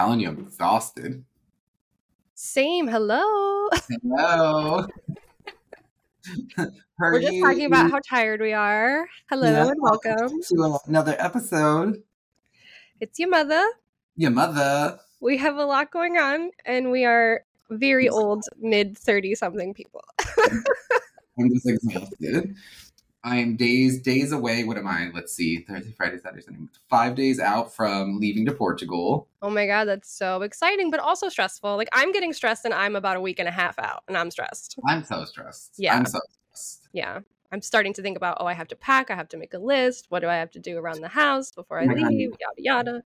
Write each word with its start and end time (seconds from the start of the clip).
telling 0.00 0.20
you, 0.20 0.28
I'm 0.28 0.38
exhausted. 0.38 1.22
Same. 2.34 2.88
Hello. 2.88 3.68
Hello. 4.02 4.86
We're 6.98 7.20
just 7.20 7.38
talking 7.42 7.66
about 7.66 7.90
how 7.90 8.00
tired 8.08 8.40
we 8.40 8.54
are. 8.54 9.06
Hello 9.28 9.50
Yeah. 9.50 9.68
and 9.68 9.76
welcome. 9.78 10.40
to 10.48 10.78
another 10.86 11.16
episode. 11.18 12.02
It's 13.00 13.18
your 13.18 13.28
mother. 13.28 13.62
Your 14.16 14.30
mother. 14.30 14.98
We 15.20 15.36
have 15.36 15.56
a 15.56 15.66
lot 15.66 15.90
going 15.90 16.16
on, 16.16 16.50
and 16.64 16.90
we 16.90 17.04
are 17.04 17.44
very 17.68 18.08
old, 18.08 18.44
mid 18.58 18.96
30 18.96 19.34
something 19.34 19.74
people. 19.74 20.02
I'm 21.38 21.52
just 21.52 21.68
exhausted. 21.68 22.54
I 23.22 23.36
am 23.36 23.56
days 23.56 24.00
days 24.00 24.32
away. 24.32 24.64
What 24.64 24.78
am 24.78 24.86
I? 24.86 25.10
Let's 25.14 25.34
see. 25.34 25.58
Thursday, 25.58 25.92
Friday, 25.96 26.18
Saturday, 26.18 26.42
Sunday. 26.42 26.60
Five 26.88 27.14
days 27.14 27.38
out 27.38 27.74
from 27.74 28.18
leaving 28.18 28.46
to 28.46 28.52
Portugal. 28.52 29.28
Oh 29.42 29.50
my 29.50 29.66
God, 29.66 29.84
that's 29.84 30.10
so 30.10 30.40
exciting, 30.42 30.90
but 30.90 31.00
also 31.00 31.28
stressful. 31.28 31.76
Like, 31.76 31.90
I'm 31.92 32.12
getting 32.12 32.32
stressed, 32.32 32.64
and 32.64 32.72
I'm 32.72 32.96
about 32.96 33.16
a 33.16 33.20
week 33.20 33.38
and 33.38 33.48
a 33.48 33.52
half 33.52 33.78
out, 33.78 34.04
and 34.08 34.16
I'm 34.16 34.30
stressed. 34.30 34.78
I'm 34.86 35.04
so 35.04 35.24
stressed. 35.26 35.74
Yeah. 35.76 35.94
I'm 35.96 36.06
so 36.06 36.18
stressed. 36.52 36.88
Yeah. 36.92 37.20
I'm 37.52 37.60
starting 37.60 37.92
to 37.94 38.02
think 38.02 38.16
about, 38.16 38.38
oh, 38.40 38.46
I 38.46 38.52
have 38.54 38.68
to 38.68 38.76
pack. 38.76 39.10
I 39.10 39.16
have 39.16 39.28
to 39.30 39.36
make 39.36 39.52
a 39.54 39.58
list. 39.58 40.06
What 40.08 40.20
do 40.20 40.28
I 40.28 40.36
have 40.36 40.52
to 40.52 40.60
do 40.60 40.78
around 40.78 41.00
the 41.00 41.08
house 41.08 41.50
before 41.50 41.80
I 41.80 41.84
leave? 41.86 42.30
Yada, 42.40 42.54
yada. 42.56 43.02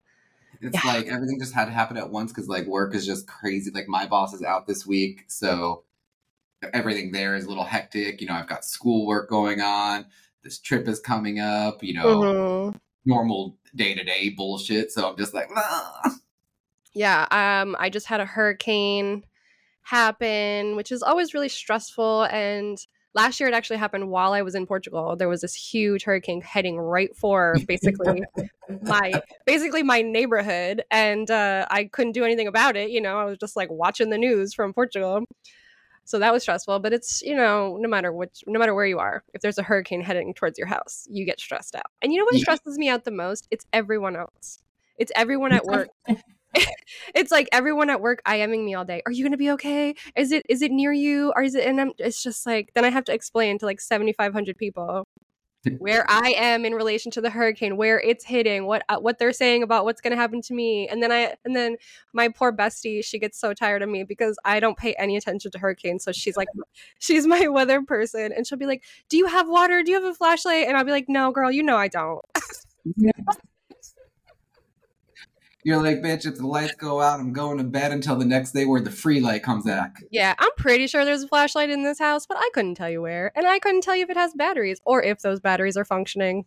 It's 0.61 0.85
Yeah. 0.85 0.93
like 0.93 1.07
everything 1.07 1.39
just 1.39 1.53
had 1.53 1.65
to 1.65 1.71
happen 1.71 1.97
at 1.97 2.11
once 2.11 2.31
because 2.31 2.47
like 2.47 2.65
work 2.67 2.95
is 2.95 3.05
just 3.05 3.27
crazy. 3.27 3.71
Like 3.71 3.87
my 3.89 4.05
boss 4.05 4.33
is 4.33 4.43
out 4.43 4.67
this 4.67 4.85
week, 4.85 5.25
so 5.27 5.83
everything 6.73 7.11
there 7.11 7.35
is 7.35 7.45
a 7.45 7.49
little 7.49 7.63
hectic. 7.63 8.21
You 8.21 8.27
know, 8.27 8.33
I've 8.33 8.47
got 8.47 8.65
schoolwork 8.65 9.29
going 9.29 9.61
on. 9.61 10.05
This 10.43 10.59
trip 10.59 10.87
is 10.87 10.99
coming 10.99 11.39
up. 11.39 11.83
You 11.83 11.93
know, 11.95 12.21
Mhm. 12.21 12.79
normal 13.05 13.57
day 13.75 13.93
to 13.93 14.03
day 14.03 14.29
bullshit. 14.29 14.91
So 14.91 15.09
I'm 15.09 15.17
just 15.17 15.33
like, 15.33 15.49
ah. 15.55 16.15
Yeah, 16.93 17.27
um, 17.29 17.75
I 17.77 17.89
just 17.89 18.05
had 18.05 18.21
a 18.21 18.25
hurricane 18.25 19.23
happen, 19.81 20.75
which 20.75 20.91
is 20.91 21.03
always 21.03 21.33
really 21.33 21.49
stressful. 21.49 22.23
And 22.25 22.77
last 23.13 23.39
year, 23.39 23.49
it 23.49 23.53
actually 23.53 23.77
happened 23.77 24.09
while 24.09 24.33
I 24.33 24.41
was 24.41 24.55
in 24.55 24.65
Portugal. 24.65 25.15
There 25.15 25.29
was 25.29 25.41
this 25.41 25.53
huge 25.53 26.03
hurricane 26.03 26.41
heading 26.41 26.77
right 26.77 27.15
for 27.15 27.57
basically 27.67 28.23
my 28.81 29.21
basically 29.45 29.83
my 29.83 30.01
neighborhood, 30.01 30.83
and 30.89 31.29
uh, 31.29 31.65
I 31.69 31.85
couldn't 31.85 32.13
do 32.13 32.23
anything 32.23 32.47
about 32.47 32.75
it. 32.77 32.91
You 32.91 33.01
know, 33.01 33.17
I 33.17 33.25
was 33.25 33.37
just 33.37 33.55
like 33.55 33.69
watching 33.69 34.09
the 34.09 34.17
news 34.17 34.53
from 34.53 34.73
Portugal. 34.73 35.25
So 36.05 36.19
that 36.19 36.31
was 36.33 36.43
stressful, 36.43 36.79
but 36.79 36.93
it's 36.93 37.21
you 37.23 37.35
know 37.35 37.77
no 37.79 37.89
matter 37.89 38.11
which 38.13 38.43
no 38.47 38.59
matter 38.59 38.73
where 38.75 38.85
you 38.85 38.99
are, 38.99 39.23
if 39.33 39.41
there's 39.41 39.57
a 39.57 39.63
hurricane 39.63 40.01
heading 40.01 40.33
towards 40.33 40.57
your 40.57 40.67
house, 40.67 41.07
you 41.09 41.25
get 41.25 41.39
stressed 41.39 41.75
out. 41.75 41.87
And 42.01 42.13
you 42.13 42.19
know 42.19 42.25
what 42.25 42.35
Yeah. 42.35 42.39
stresses 42.39 42.77
me 42.77 42.89
out 42.89 43.03
the 43.05 43.11
most? 43.11 43.47
It's 43.51 43.65
everyone 43.73 44.15
else. 44.15 44.59
It's 44.97 45.11
everyone 45.15 45.51
at 45.51 45.65
work 45.65 45.89
it's 47.15 47.31
like 47.31 47.49
everyone 47.51 47.89
at 47.89 48.01
work 48.01 48.21
IMing 48.27 48.63
me 48.65 48.75
all 48.75 48.85
day. 48.85 49.01
Are 49.05 49.11
you 49.11 49.23
gonna 49.23 49.37
be 49.37 49.51
okay? 49.51 49.95
Is 50.15 50.31
it 50.31 50.43
is 50.49 50.61
it 50.61 50.71
near 50.71 50.93
you? 50.93 51.33
Or 51.35 51.43
is 51.43 51.55
it? 51.55 51.65
And 51.67 51.79
I'm, 51.81 51.91
it's 51.97 52.21
just 52.23 52.45
like 52.45 52.71
then 52.75 52.85
I 52.85 52.89
have 52.89 53.05
to 53.05 53.13
explain 53.13 53.57
to 53.59 53.65
like 53.65 53.81
seventy 53.81 54.13
five 54.13 54.33
hundred 54.33 54.57
people 54.57 55.05
where 55.77 56.05
I 56.09 56.33
am 56.37 56.65
in 56.65 56.73
relation 56.73 57.11
to 57.11 57.21
the 57.21 57.29
hurricane, 57.29 57.77
where 57.77 57.99
it's 57.99 58.25
hitting, 58.25 58.65
what 58.65 58.83
uh, 58.89 58.97
what 58.97 59.19
they're 59.19 59.33
saying 59.33 59.63
about 59.63 59.85
what's 59.85 60.01
gonna 60.01 60.15
happen 60.15 60.41
to 60.43 60.53
me, 60.53 60.87
and 60.87 61.01
then 61.01 61.11
I 61.11 61.35
and 61.43 61.55
then 61.55 61.77
my 62.13 62.29
poor 62.29 62.51
bestie, 62.51 63.03
she 63.03 63.19
gets 63.19 63.39
so 63.39 63.53
tired 63.53 63.81
of 63.81 63.89
me 63.89 64.03
because 64.03 64.37
I 64.45 64.59
don't 64.59 64.77
pay 64.77 64.93
any 64.93 65.17
attention 65.17 65.51
to 65.51 65.59
hurricanes. 65.59 66.03
So 66.03 66.11
she's 66.11 66.37
like, 66.37 66.47
she's 66.99 67.27
my 67.27 67.47
weather 67.47 67.81
person, 67.81 68.31
and 68.31 68.45
she'll 68.45 68.57
be 68.57 68.65
like, 68.65 68.83
"Do 69.09 69.17
you 69.17 69.27
have 69.27 69.47
water? 69.47 69.83
Do 69.83 69.91
you 69.91 70.01
have 70.01 70.09
a 70.09 70.15
flashlight?" 70.15 70.67
And 70.67 70.77
I'll 70.77 70.85
be 70.85 70.91
like, 70.91 71.09
"No, 71.09 71.31
girl, 71.31 71.51
you 71.51 71.63
know 71.63 71.77
I 71.77 71.87
don't." 71.87 72.23
You're 75.65 75.81
like, 75.81 75.97
bitch, 75.97 76.27
if 76.27 76.35
the 76.35 76.45
lights 76.45 76.75
go 76.75 77.01
out, 77.01 77.19
I'm 77.19 77.33
going 77.33 77.57
to 77.57 77.63
bed 77.63 77.91
until 77.91 78.15
the 78.15 78.23
next 78.23 78.51
day 78.51 78.65
where 78.65 78.79
the 78.79 78.91
free 78.91 79.19
light 79.19 79.41
comes 79.41 79.65
back. 79.65 79.95
Yeah, 80.11 80.35
I'm 80.37 80.51
pretty 80.57 80.85
sure 80.85 81.03
there's 81.03 81.23
a 81.23 81.27
flashlight 81.27 81.71
in 81.71 81.81
this 81.81 81.97
house, 81.97 82.27
but 82.27 82.37
I 82.37 82.47
couldn't 82.53 82.75
tell 82.75 82.89
you 82.89 83.01
where. 83.01 83.31
And 83.35 83.47
I 83.47 83.57
couldn't 83.57 83.81
tell 83.81 83.95
you 83.95 84.03
if 84.03 84.11
it 84.11 84.15
has 84.15 84.35
batteries 84.35 84.79
or 84.85 85.01
if 85.01 85.21
those 85.21 85.39
batteries 85.39 85.75
are 85.75 85.83
functioning. 85.83 86.45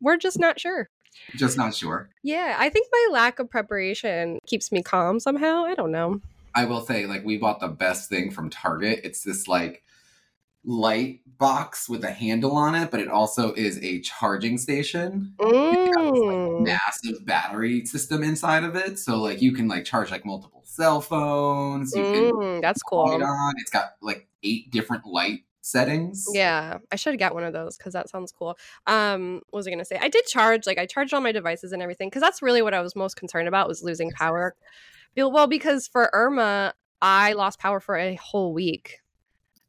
We're 0.00 0.16
just 0.16 0.40
not 0.40 0.58
sure. 0.58 0.90
Just 1.36 1.56
not 1.56 1.76
sure. 1.76 2.10
Yeah, 2.24 2.56
I 2.58 2.70
think 2.70 2.88
my 2.90 3.08
lack 3.12 3.38
of 3.38 3.48
preparation 3.48 4.40
keeps 4.48 4.72
me 4.72 4.82
calm 4.82 5.20
somehow. 5.20 5.64
I 5.64 5.76
don't 5.76 5.92
know. 5.92 6.20
I 6.52 6.64
will 6.64 6.84
say, 6.84 7.06
like, 7.06 7.24
we 7.24 7.38
bought 7.38 7.60
the 7.60 7.68
best 7.68 8.08
thing 8.08 8.32
from 8.32 8.50
Target. 8.50 9.02
It's 9.04 9.22
this 9.22 9.46
like 9.46 9.84
light 10.64 11.20
box 11.38 11.88
with 11.88 12.04
a 12.04 12.10
handle 12.10 12.56
on 12.56 12.74
it, 12.74 12.90
but 12.90 13.00
it 13.00 13.08
also 13.08 13.52
is 13.54 13.78
a 13.82 14.00
charging 14.02 14.58
station. 14.58 15.34
It's 15.40 15.96
like, 15.96 16.38
Mm. 16.38 16.60
massive 16.60 17.24
battery 17.24 17.84
system 17.86 18.22
inside 18.22 18.64
of 18.64 18.76
it, 18.76 18.98
so 18.98 19.18
like 19.20 19.40
you 19.40 19.52
can 19.52 19.68
like 19.68 19.84
charge 19.84 20.10
like 20.10 20.24
multiple 20.26 20.62
cell 20.66 21.00
phones. 21.00 21.96
You 21.96 22.04
can 22.04 22.30
Mm, 22.32 22.60
that's 22.60 22.82
cool. 22.82 23.10
it 23.12 23.22
on. 23.22 23.54
It's 23.58 23.70
got 23.70 23.92
like 24.02 24.28
eight 24.42 24.70
different 24.70 25.06
light 25.06 25.40
settings. 25.62 26.26
Yeah, 26.34 26.78
I 26.92 26.96
should 26.96 27.18
get 27.18 27.34
one 27.34 27.44
of 27.44 27.52
those 27.52 27.76
because 27.76 27.92
that 27.94 28.08
sounds 28.10 28.32
cool. 28.32 28.58
Um, 28.86 29.40
what 29.50 29.58
was 29.58 29.66
I 29.66 29.70
gonna 29.70 29.84
say? 29.84 29.98
I 30.00 30.08
did 30.08 30.26
charge, 30.26 30.66
like 30.66 30.78
I 30.78 30.86
charged 30.86 31.14
all 31.14 31.20
my 31.20 31.32
devices 31.32 31.72
and 31.72 31.82
everything 31.82 32.08
because 32.08 32.22
that's 32.22 32.42
really 32.42 32.62
what 32.62 32.74
I 32.74 32.80
was 32.80 32.94
most 32.96 33.16
concerned 33.16 33.48
about 33.48 33.68
was 33.68 33.82
losing 33.82 34.10
power. 34.10 34.54
Well, 35.16 35.46
because 35.46 35.88
for 35.88 36.10
Irma, 36.12 36.74
I 37.02 37.32
lost 37.32 37.58
power 37.58 37.80
for 37.80 37.96
a 37.96 38.14
whole 38.16 38.52
week, 38.52 38.98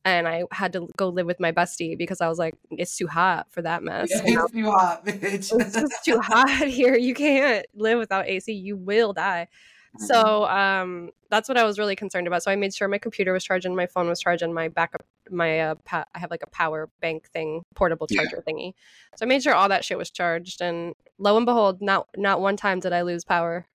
and 0.03 0.27
I 0.27 0.43
had 0.51 0.73
to 0.73 0.87
go 0.97 1.09
live 1.09 1.25
with 1.27 1.39
my 1.39 1.51
bestie 1.51 1.97
because 1.97 2.21
I 2.21 2.27
was 2.27 2.39
like, 2.39 2.55
it's 2.71 2.97
too 2.97 3.07
hot 3.07 3.47
for 3.51 3.61
that 3.61 3.83
mess. 3.83 4.09
Yeah, 4.11 4.21
know? 4.35 4.43
it's 4.45 4.51
too 4.53 4.71
hot, 4.71 5.05
bitch. 5.05 5.59
it's 5.59 5.73
just 5.75 6.03
too 6.03 6.19
hot 6.23 6.67
here. 6.67 6.95
You 6.95 7.13
can't 7.13 7.65
live 7.75 7.99
without 7.99 8.27
AC. 8.27 8.51
You 8.51 8.77
will 8.77 9.13
die. 9.13 9.47
Mm-hmm. 9.95 10.05
So 10.05 10.45
um, 10.45 11.09
that's 11.29 11.49
what 11.49 11.57
I 11.57 11.65
was 11.65 11.77
really 11.77 11.95
concerned 11.95 12.25
about. 12.25 12.43
So 12.43 12.51
I 12.51 12.55
made 12.55 12.73
sure 12.73 12.87
my 12.87 12.97
computer 12.97 13.33
was 13.33 13.43
charging, 13.43 13.75
my 13.75 13.87
phone 13.87 14.07
was 14.07 14.19
charging, 14.21 14.53
my 14.53 14.69
backup, 14.69 15.05
my 15.29 15.59
uh, 15.59 15.75
pa- 15.83 16.05
I 16.15 16.19
have 16.19 16.31
like 16.31 16.43
a 16.43 16.49
power 16.49 16.89
bank 17.01 17.27
thing, 17.29 17.63
portable 17.75 18.07
Yeah. 18.09 18.21
charger 18.21 18.43
thingy. 18.47 18.73
So 19.17 19.25
I 19.25 19.27
made 19.27 19.43
sure 19.43 19.53
all 19.53 19.69
that 19.69 19.83
shit 19.83 19.97
was 19.97 20.09
charged, 20.09 20.61
and 20.61 20.95
lo 21.17 21.35
and 21.37 21.45
behold, 21.45 21.81
not 21.81 22.07
not 22.15 22.39
one 22.41 22.55
time 22.57 22.79
did 22.79 22.93
I 22.93 23.01
lose 23.01 23.25
power. 23.25 23.67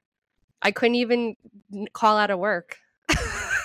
I 0.62 0.70
couldn't 0.70 0.94
even 0.96 1.36
call 1.92 2.16
out 2.16 2.30
of 2.30 2.38
work. 2.38 2.78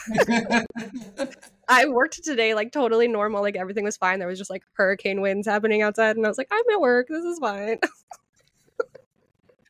I 1.67 1.85
worked 1.87 2.23
today 2.23 2.53
like 2.53 2.71
totally 2.71 3.07
normal, 3.07 3.41
like 3.41 3.55
everything 3.55 3.83
was 3.83 3.97
fine. 3.97 4.19
There 4.19 4.27
was 4.27 4.37
just 4.39 4.49
like 4.49 4.63
hurricane 4.73 5.21
winds 5.21 5.47
happening 5.47 5.81
outside, 5.81 6.15
and 6.15 6.25
I 6.25 6.29
was 6.29 6.37
like, 6.37 6.49
I'm 6.51 6.63
at 6.73 6.81
work. 6.81 7.07
This 7.09 7.23
is 7.23 7.39
fine. 7.39 7.79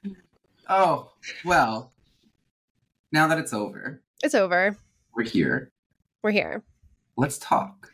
oh 0.69 1.11
well. 1.45 1.91
Now 3.11 3.27
that 3.27 3.37
it's 3.37 3.53
over, 3.53 4.01
it's 4.23 4.35
over. 4.35 4.77
we're 5.15 5.23
here. 5.23 5.71
We're 6.23 6.31
here. 6.31 6.63
Let's 7.17 7.37
talk. 7.37 7.91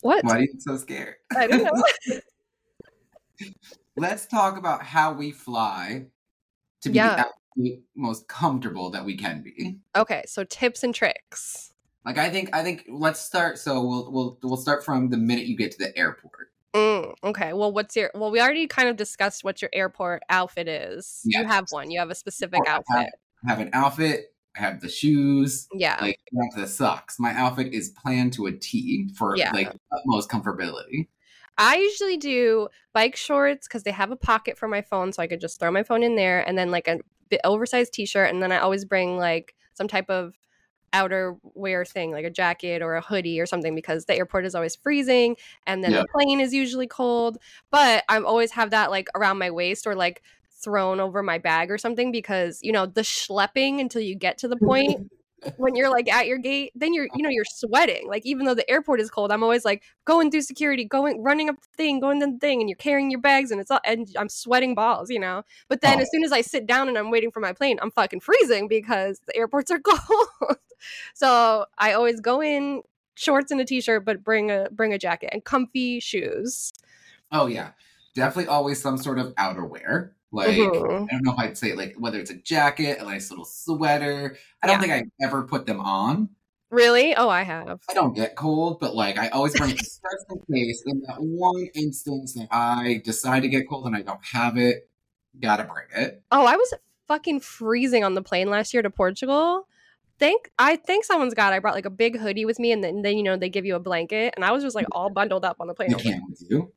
What? 0.00 0.24
Why 0.24 0.36
are 0.38 0.40
you 0.40 0.54
so 0.58 0.76
scared? 0.76 1.16
I 1.36 1.46
don't 1.46 1.62
know. 1.62 2.20
Let's 3.96 4.26
talk 4.26 4.56
about 4.58 4.82
how 4.82 5.12
we 5.12 5.30
fly 5.30 6.06
to 6.82 6.88
be 6.88 6.96
Yeah. 6.96 7.16
the 7.16 7.26
most 7.94 8.28
comfortable 8.28 8.90
that 8.90 9.04
we 9.04 9.16
can 9.16 9.42
be. 9.42 9.78
okay, 9.96 10.22
so 10.26 10.44
tips 10.44 10.82
and 10.82 10.94
tricks. 10.94 11.72
Like 12.04 12.18
I 12.18 12.28
think 12.30 12.54
I 12.54 12.62
think 12.62 12.84
let's 12.88 13.20
start 13.20 13.58
so 13.58 13.82
we'll 13.82 14.12
we'll 14.12 14.38
we'll 14.42 14.56
start 14.56 14.84
from 14.84 15.08
the 15.10 15.16
minute 15.16 15.46
you 15.46 15.56
get 15.56 15.72
to 15.72 15.78
the 15.78 15.96
airport. 15.96 16.48
Mm, 16.74 17.14
okay. 17.22 17.52
Well, 17.52 17.72
what's 17.72 17.94
your? 17.96 18.10
Well, 18.14 18.30
we 18.32 18.40
already 18.40 18.66
kind 18.66 18.88
of 18.88 18.96
discussed 18.96 19.44
what 19.44 19.62
your 19.62 19.70
airport 19.72 20.22
outfit 20.28 20.66
is. 20.68 21.20
You 21.24 21.44
have 21.44 21.66
one. 21.70 21.90
You 21.90 22.00
have 22.00 22.10
a 22.10 22.14
specific 22.14 22.60
I 22.66 22.70
have- 22.70 22.82
outfit. 22.90 23.12
I 23.46 23.50
have 23.50 23.60
an 23.60 23.70
outfit, 23.74 24.34
I 24.56 24.60
have 24.60 24.80
the 24.80 24.88
shoes, 24.88 25.68
Yeah. 25.74 25.98
like 26.00 26.18
I 26.32 26.44
have 26.56 26.62
the 26.62 26.66
socks. 26.66 27.16
My 27.20 27.32
outfit 27.34 27.74
is 27.74 27.90
planned 27.90 28.32
to 28.34 28.46
a 28.46 28.52
T 28.52 29.10
for 29.16 29.36
Yeah. 29.36 29.52
like 29.52 29.70
utmost 29.92 30.30
comfortability. 30.30 31.08
I 31.58 31.76
usually 31.76 32.16
do 32.16 32.68
bike 32.94 33.16
shorts 33.16 33.68
because 33.68 33.82
they 33.82 33.90
have 33.92 34.10
a 34.10 34.16
pocket 34.16 34.56
for 34.58 34.66
my 34.66 34.80
phone, 34.80 35.12
so 35.12 35.22
I 35.22 35.26
could 35.26 35.40
just 35.42 35.60
throw 35.60 35.70
my 35.70 35.82
phone 35.82 36.02
in 36.02 36.16
there, 36.16 36.40
and 36.40 36.56
then 36.58 36.70
like 36.70 36.88
a 36.88 36.98
oversized 37.44 37.92
T-shirt, 37.92 38.30
and 38.32 38.42
then 38.42 38.52
I 38.52 38.58
always 38.58 38.84
bring 38.84 39.16
like 39.16 39.54
some 39.74 39.88
type 39.88 40.08
of 40.10 40.34
outerwear 40.92 41.88
thing, 41.88 42.12
like 42.12 42.24
a 42.24 42.30
jacket 42.30 42.82
or 42.82 42.94
a 42.94 43.00
hoodie 43.00 43.40
or 43.40 43.46
something, 43.46 43.74
because 43.74 44.04
the 44.04 44.14
airport 44.16 44.46
is 44.46 44.54
always 44.54 44.76
freezing, 44.76 45.36
and 45.66 45.82
then 45.82 45.92
Yeah. 45.92 46.02
the 46.02 46.06
plane 46.14 46.40
is 46.40 46.54
usually 46.54 46.86
cold. 46.86 47.38
But 47.70 48.04
I 48.08 48.18
always 48.20 48.52
have 48.52 48.70
that 48.70 48.90
like 48.90 49.08
around 49.14 49.38
my 49.38 49.50
waist 49.50 49.86
or 49.86 49.94
like 49.94 50.22
thrown 50.62 51.00
over 51.00 51.22
my 51.22 51.38
bag 51.38 51.70
or 51.70 51.78
something 51.78 52.10
because 52.12 52.60
you 52.62 52.72
know 52.72 52.86
the 52.86 53.02
schlepping 53.02 53.80
until 53.80 54.00
you 54.02 54.14
get 54.16 54.38
to 54.38 54.48
the 54.48 54.56
point 54.64 55.00
when 55.56 55.74
you're 55.74 55.90
like 55.90 56.10
at 56.12 56.26
your 56.26 56.38
gate 56.38 56.72
then 56.74 56.92
you're 56.94 57.08
you 57.14 57.22
know 57.22 57.28
you're 57.28 57.44
sweating. 57.44 58.08
Like 58.08 58.24
even 58.24 58.46
though 58.46 58.54
the 58.54 58.68
airport 58.70 59.00
is 59.00 59.10
cold 59.10 59.30
i'm 59.32 59.42
always 59.42 59.64
like 59.64 59.82
going 60.04 60.30
through 60.30 60.42
security 60.42 60.84
going 60.84 61.22
running 61.22 61.48
up 61.48 61.56
the 61.60 61.68
thing 61.76 62.00
going 62.00 62.20
to 62.20 62.26
the 62.26 62.38
thing 62.38 62.60
and 62.60 62.68
you're 62.68 62.76
carrying 62.76 63.10
your 63.10 63.20
bags 63.20 63.50
and 63.50 63.60
it's 63.60 63.70
all 63.70 63.80
and 63.84 64.08
i'm 64.18 64.28
sweating 64.28 64.74
balls 64.74 65.10
you 65.10 65.18
know? 65.18 65.42
But 65.68 65.80
then 65.80 65.98
Oh. 65.98 66.02
as 66.02 66.10
soon 66.10 66.24
as 66.24 66.32
i 66.32 66.40
sit 66.40 66.66
down 66.66 66.88
and 66.88 66.96
i'm 66.98 67.10
waiting 67.10 67.30
for 67.30 67.40
my 67.40 67.52
plane 67.52 67.78
i'm 67.82 67.90
fucking 67.90 68.20
freezing 68.20 68.68
because 68.68 69.20
the 69.26 69.36
airports 69.36 69.70
are 69.70 69.78
cold. 69.84 70.56
So 71.14 71.66
i 71.78 71.92
always 71.92 72.20
go 72.20 72.42
in 72.42 72.82
shorts 73.14 73.50
and 73.52 73.60
a 73.60 73.64
t-shirt 73.64 74.04
but 74.04 74.24
bring 74.24 74.50
a 74.50 74.68
bring 74.72 74.92
a 74.92 74.98
jacket 74.98 75.30
and 75.32 75.44
comfy 75.44 76.00
shoes. 76.00 76.72
Oh 77.32 77.46
yeah, 77.46 77.70
definitely 78.14 78.48
always 78.48 78.80
some 78.80 78.96
sort 78.98 79.18
of 79.18 79.34
outerwear. 79.36 80.10
Like 80.34 80.48
Mhm. 80.56 81.06
I 81.08 81.12
don't 81.12 81.22
know 81.22 81.32
if 81.32 81.38
I'd 81.38 81.56
say 81.56 81.74
like 81.74 81.94
whether 81.96 82.18
it's 82.18 82.30
a 82.30 82.34
jacket, 82.34 82.98
a 83.00 83.04
nice 83.04 83.30
little 83.30 83.44
sweater. 83.44 84.36
I 84.62 84.66
don't 84.66 84.82
Yeah. 84.82 84.94
think 84.96 85.08
I 85.20 85.24
ever 85.24 85.44
put 85.44 85.64
them 85.64 85.80
on. 85.80 86.30
Really? 86.70 87.14
Oh, 87.14 87.28
I 87.28 87.42
have. 87.42 87.80
I 87.88 87.94
don't 87.94 88.14
get 88.14 88.34
cold, 88.34 88.80
but 88.80 88.96
like 88.96 89.16
I 89.16 89.28
always 89.28 89.54
bring 89.56 89.70
it 89.70 89.76
just 89.76 90.02
in 90.28 90.38
case. 90.52 90.82
In 90.86 91.02
that 91.06 91.18
one 91.20 91.68
instance 91.74 92.34
that 92.34 92.48
I 92.50 93.00
decide 93.04 93.40
to 93.42 93.48
get 93.48 93.68
cold 93.68 93.86
and 93.86 93.94
I 93.94 94.02
don't 94.02 94.24
have 94.32 94.58
it, 94.58 94.88
gotta 95.40 95.62
bring 95.64 95.86
it. 96.04 96.22
Oh, 96.32 96.44
I 96.44 96.56
was 96.56 96.74
fucking 97.06 97.38
freezing 97.40 98.02
on 98.02 98.14
the 98.14 98.22
plane 98.22 98.50
last 98.50 98.74
year 98.74 98.82
to 98.82 98.90
Portugal. 98.90 99.68
Thank 100.18 100.50
I 100.58 100.76
think 100.76 101.04
someone's 101.04 101.34
got. 101.34 101.52
I 101.52 101.60
brought 101.60 101.74
like 101.74 101.86
a 101.86 101.90
big 101.90 102.18
hoodie 102.18 102.44
with 102.44 102.58
me, 102.58 102.72
and 102.72 102.82
then, 102.82 103.02
then 103.02 103.16
you 103.16 103.22
know 103.22 103.36
they 103.36 103.48
give 103.48 103.64
you 103.64 103.76
a 103.76 103.80
blanket, 103.80 104.34
and 104.34 104.44
I 104.44 104.50
was 104.50 104.64
just 104.64 104.74
like 104.74 104.86
all 104.92 105.10
bundled 105.10 105.44
up 105.44 105.56
on 105.60 105.68
the 105.68 105.74
plane. 105.74 105.94
Can't 105.94 106.22
with 106.28 106.42
you. 106.48 106.72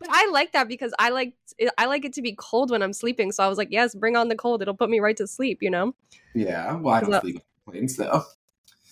But 0.00 0.08
I 0.10 0.28
like 0.32 0.52
that 0.52 0.68
because 0.68 0.92
I 0.98 1.10
like 1.10 1.34
I 1.78 1.86
like 1.86 2.04
it 2.04 2.12
to 2.14 2.22
be 2.22 2.34
cold 2.34 2.70
when 2.70 2.82
I'm 2.82 2.92
sleeping. 2.92 3.32
So 3.32 3.44
I 3.44 3.48
was 3.48 3.58
like, 3.58 3.68
yes, 3.70 3.94
bring 3.94 4.16
on 4.16 4.28
the 4.28 4.36
cold. 4.36 4.62
It'll 4.62 4.74
put 4.74 4.90
me 4.90 5.00
right 5.00 5.16
to 5.16 5.26
sleep. 5.26 5.58
You 5.60 5.70
know. 5.70 5.94
Yeah, 6.34 6.76
well, 6.76 6.94
I 6.94 7.00
don't 7.00 7.20
sleep 7.20 7.36
on 7.36 7.72
planes 7.72 7.96
though. 7.96 8.24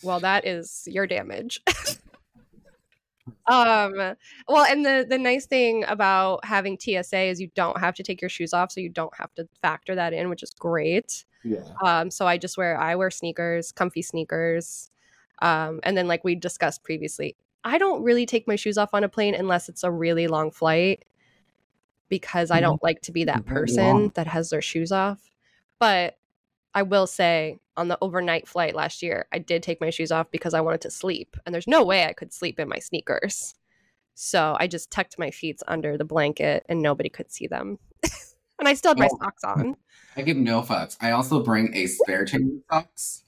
Well, 0.02 0.20
that 0.20 0.46
is 0.46 0.84
your 0.86 1.06
damage. 1.06 1.60
um 3.46 4.16
well 4.48 4.64
and 4.68 4.84
the 4.84 5.06
the 5.08 5.18
nice 5.18 5.46
thing 5.46 5.84
about 5.86 6.44
having 6.44 6.78
TSA 6.78 7.20
is 7.22 7.40
you 7.40 7.50
don't 7.54 7.78
have 7.78 7.94
to 7.94 8.02
take 8.02 8.20
your 8.20 8.28
shoes 8.28 8.52
off 8.52 8.72
so 8.72 8.80
you 8.80 8.88
don't 8.88 9.14
have 9.16 9.32
to 9.34 9.48
factor 9.60 9.94
that 9.94 10.12
in 10.12 10.28
which 10.28 10.42
is 10.42 10.50
great. 10.50 11.24
Yeah. 11.44 11.60
Um 11.84 12.10
so 12.10 12.26
I 12.26 12.36
just 12.36 12.56
wear 12.56 12.78
I 12.78 12.94
wear 12.96 13.10
sneakers, 13.10 13.72
comfy 13.72 14.02
sneakers. 14.02 14.90
Um 15.40 15.80
and 15.82 15.96
then 15.96 16.08
like 16.08 16.24
we 16.24 16.34
discussed 16.34 16.82
previously, 16.82 17.36
I 17.64 17.78
don't 17.78 18.02
really 18.02 18.26
take 18.26 18.46
my 18.48 18.56
shoes 18.56 18.76
off 18.78 18.90
on 18.92 19.04
a 19.04 19.08
plane 19.08 19.34
unless 19.34 19.68
it's 19.68 19.84
a 19.84 19.90
really 19.90 20.26
long 20.26 20.50
flight 20.50 21.04
because 22.08 22.50
I 22.50 22.58
Mhm. 22.58 22.62
don't 22.62 22.82
like 22.82 23.00
to 23.02 23.12
be 23.12 23.24
that 23.24 23.46
person 23.46 23.84
long. 23.84 24.08
that 24.14 24.26
has 24.26 24.50
their 24.50 24.62
shoes 24.62 24.92
off. 24.92 25.30
But 25.78 26.18
I 26.74 26.82
will 26.82 27.06
say 27.06 27.58
on 27.76 27.88
the 27.88 27.98
overnight 28.00 28.48
flight 28.48 28.74
last 28.74 29.02
year, 29.02 29.26
I 29.32 29.38
did 29.38 29.62
take 29.62 29.80
my 29.80 29.90
shoes 29.90 30.12
off 30.12 30.30
because 30.30 30.54
I 30.54 30.60
wanted 30.60 30.80
to 30.82 30.90
sleep. 30.90 31.36
And 31.46 31.54
there's 31.54 31.66
no 31.66 31.84
way 31.84 32.04
I 32.04 32.12
could 32.12 32.32
sleep 32.32 32.58
in 32.58 32.68
my 32.68 32.78
sneakers. 32.78 33.54
So 34.14 34.56
I 34.60 34.66
just 34.66 34.90
tucked 34.90 35.18
my 35.18 35.30
feet 35.30 35.60
under 35.68 35.96
the 35.96 36.04
blanket 36.04 36.64
and 36.68 36.82
nobody 36.82 37.08
could 37.08 37.30
see 37.32 37.46
them. 37.46 37.78
and 38.58 38.68
I 38.68 38.74
still 38.74 38.90
had 38.90 38.98
my 38.98 39.08
Oh. 39.10 39.18
socks 39.18 39.44
on. 39.44 39.76
I 40.16 40.22
give 40.22 40.36
no 40.36 40.60
fucks. 40.60 40.96
I 41.00 41.12
also 41.12 41.42
bring 41.42 41.74
a 41.74 41.86
spare 41.86 42.26
change 42.26 42.52
of 42.52 42.62
socks 42.70 43.21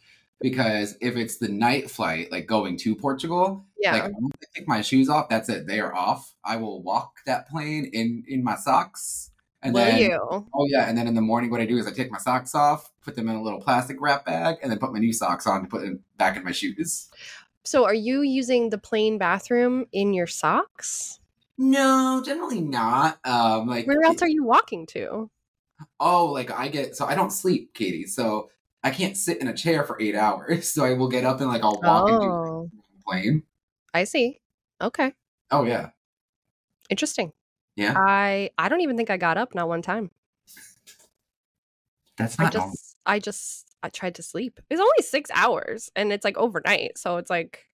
because 0.44 0.94
if 1.00 1.16
it's 1.16 1.38
the 1.38 1.48
night 1.48 1.90
flight, 1.90 2.30
like 2.30 2.46
going 2.46 2.76
to 2.76 2.94
Portugal, 2.94 3.64
Yeah. 3.80 3.92
like 3.94 4.12
once 4.12 4.34
I 4.42 4.46
take 4.54 4.68
my 4.68 4.82
shoes 4.82 5.08
off, 5.08 5.30
that's 5.30 5.48
it. 5.48 5.66
They 5.66 5.80
are 5.80 5.94
off. 5.94 6.34
I 6.44 6.56
will 6.56 6.82
walk 6.82 7.20
that 7.24 7.48
plane 7.48 7.86
in 7.94 8.24
in 8.28 8.44
my 8.44 8.56
socks. 8.56 9.30
And 9.62 9.72
will 9.72 9.80
then 9.86 9.98
you? 10.02 10.46
oh 10.52 10.66
yeah, 10.68 10.86
and 10.86 10.98
then 10.98 11.06
in 11.06 11.14
the 11.14 11.22
morning 11.22 11.50
what 11.50 11.62
I 11.62 11.64
do 11.64 11.78
is 11.78 11.86
I 11.86 11.92
take 11.92 12.10
my 12.10 12.18
socks 12.18 12.54
off, 12.54 12.92
put 13.00 13.16
them 13.16 13.26
in 13.30 13.36
a 13.36 13.42
little 13.42 13.58
plastic 13.58 13.96
wrap 14.02 14.26
bag, 14.26 14.56
and 14.62 14.70
then 14.70 14.78
put 14.78 14.92
my 14.92 14.98
new 14.98 15.14
socks 15.14 15.46
on 15.46 15.62
to 15.62 15.66
put 15.66 15.80
them 15.80 16.00
back 16.18 16.36
in 16.36 16.44
my 16.44 16.52
shoes. 16.52 17.08
So 17.64 17.86
are 17.86 17.94
you 17.94 18.20
using 18.20 18.68
the 18.68 18.76
plane 18.76 19.16
bathroom 19.16 19.86
in 19.92 20.12
your 20.12 20.26
socks? 20.26 21.20
No, 21.56 22.22
generally 22.22 22.60
not. 22.60 23.18
Um 23.24 23.66
like 23.66 23.86
Where 23.86 24.02
else 24.04 24.20
are 24.20 24.28
you 24.28 24.44
walking 24.44 24.84
to? 24.88 25.30
oh, 25.98 26.26
like 26.26 26.50
I 26.50 26.68
get 26.68 26.96
so 26.96 27.06
I 27.06 27.14
don't 27.14 27.30
sleep, 27.32 27.72
Katie. 27.72 28.04
So 28.06 28.50
I 28.84 28.90
can't 28.90 29.16
sit 29.16 29.40
in 29.40 29.48
a 29.48 29.54
chair 29.54 29.82
for 29.82 30.00
eight 30.00 30.14
hours. 30.14 30.68
So 30.74 30.84
I 30.84 30.92
will 30.92 31.08
get 31.08 31.24
up 31.24 31.40
and 31.40 31.48
like 31.48 31.64
I'll 31.64 31.80
walk 31.82 32.08
and 32.08 32.20
do 32.20 32.26
Oh, 32.28 32.70
plane. 33.04 33.42
I 33.94 34.04
see. 34.04 34.40
Okay. 34.80 35.12
Oh 35.50 35.64
yeah. 35.64 35.90
Interesting. 36.90 37.32
Yeah. 37.76 37.94
I 37.96 38.50
I 38.58 38.68
don't 38.68 38.82
even 38.82 38.96
think 38.96 39.10
I 39.10 39.16
got 39.16 39.38
up 39.38 39.54
not 39.54 39.68
one 39.68 39.82
time. 39.82 40.10
That's 42.16 42.38
I 42.38 42.44
not 42.44 42.54
normal. 42.54 42.72
just 42.72 42.96
I 43.06 43.18
just 43.18 43.66
I 43.82 43.88
tried 43.88 44.14
to 44.16 44.22
sleep. 44.22 44.60
It's 44.70 44.80
only 44.80 45.02
6 45.02 45.30
hours 45.34 45.90
and 45.96 46.12
it's 46.12 46.24
like 46.24 46.36
overnight. 46.36 46.98
So 46.98 47.16
it's 47.16 47.30
like 47.30 47.66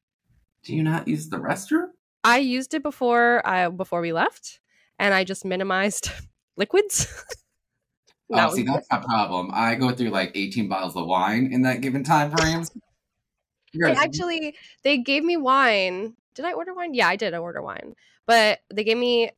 Do 0.63 0.75
you 0.77 0.83
not 0.83 1.09
use 1.09 1.29
the 1.29 1.39
restroom? 1.39 1.89
I 2.23 2.39
used 2.39 2.75
it 2.75 2.83
before 2.83 3.47
I 3.47 3.69
before 3.69 4.01
we 4.01 4.13
left 4.13 4.61
and 4.99 5.13
I 5.13 5.25
just 5.25 5.45
minimized 5.45 6.11
liquids. 6.57 7.07
Oh, 8.33 8.37
that 8.37 8.47
Oh, 8.47 8.51
was 8.51 8.57
see, 8.57 8.63
it. 8.63 8.67
that's 8.67 8.87
my 8.91 8.99
problem. 8.99 9.51
I 9.53 9.75
go 9.75 9.91
through 9.93 10.11
like 10.11 10.33
18 10.35 10.69
bottles 10.69 10.97
of 10.97 11.07
wine 11.07 11.53
in 11.53 11.63
that 11.63 11.81
given 11.81 12.05
time 12.05 12.31
frame. 12.31 12.65
They 13.75 13.93
actually 13.93 14.57
they 14.83 14.99
gave 14.99 15.25
me 15.25 15.37
wine. 15.37 16.17
Did 16.35 16.45
I 16.45 16.53
order 16.53 16.75
wine? 16.75 16.95
Yeah, 16.95 17.09
I 17.09 17.17
did 17.17 17.35
order 17.35 17.63
wine. 17.63 17.95
But 18.27 18.61
they 18.73 18.85
gave 18.85 18.99
me 18.99 19.31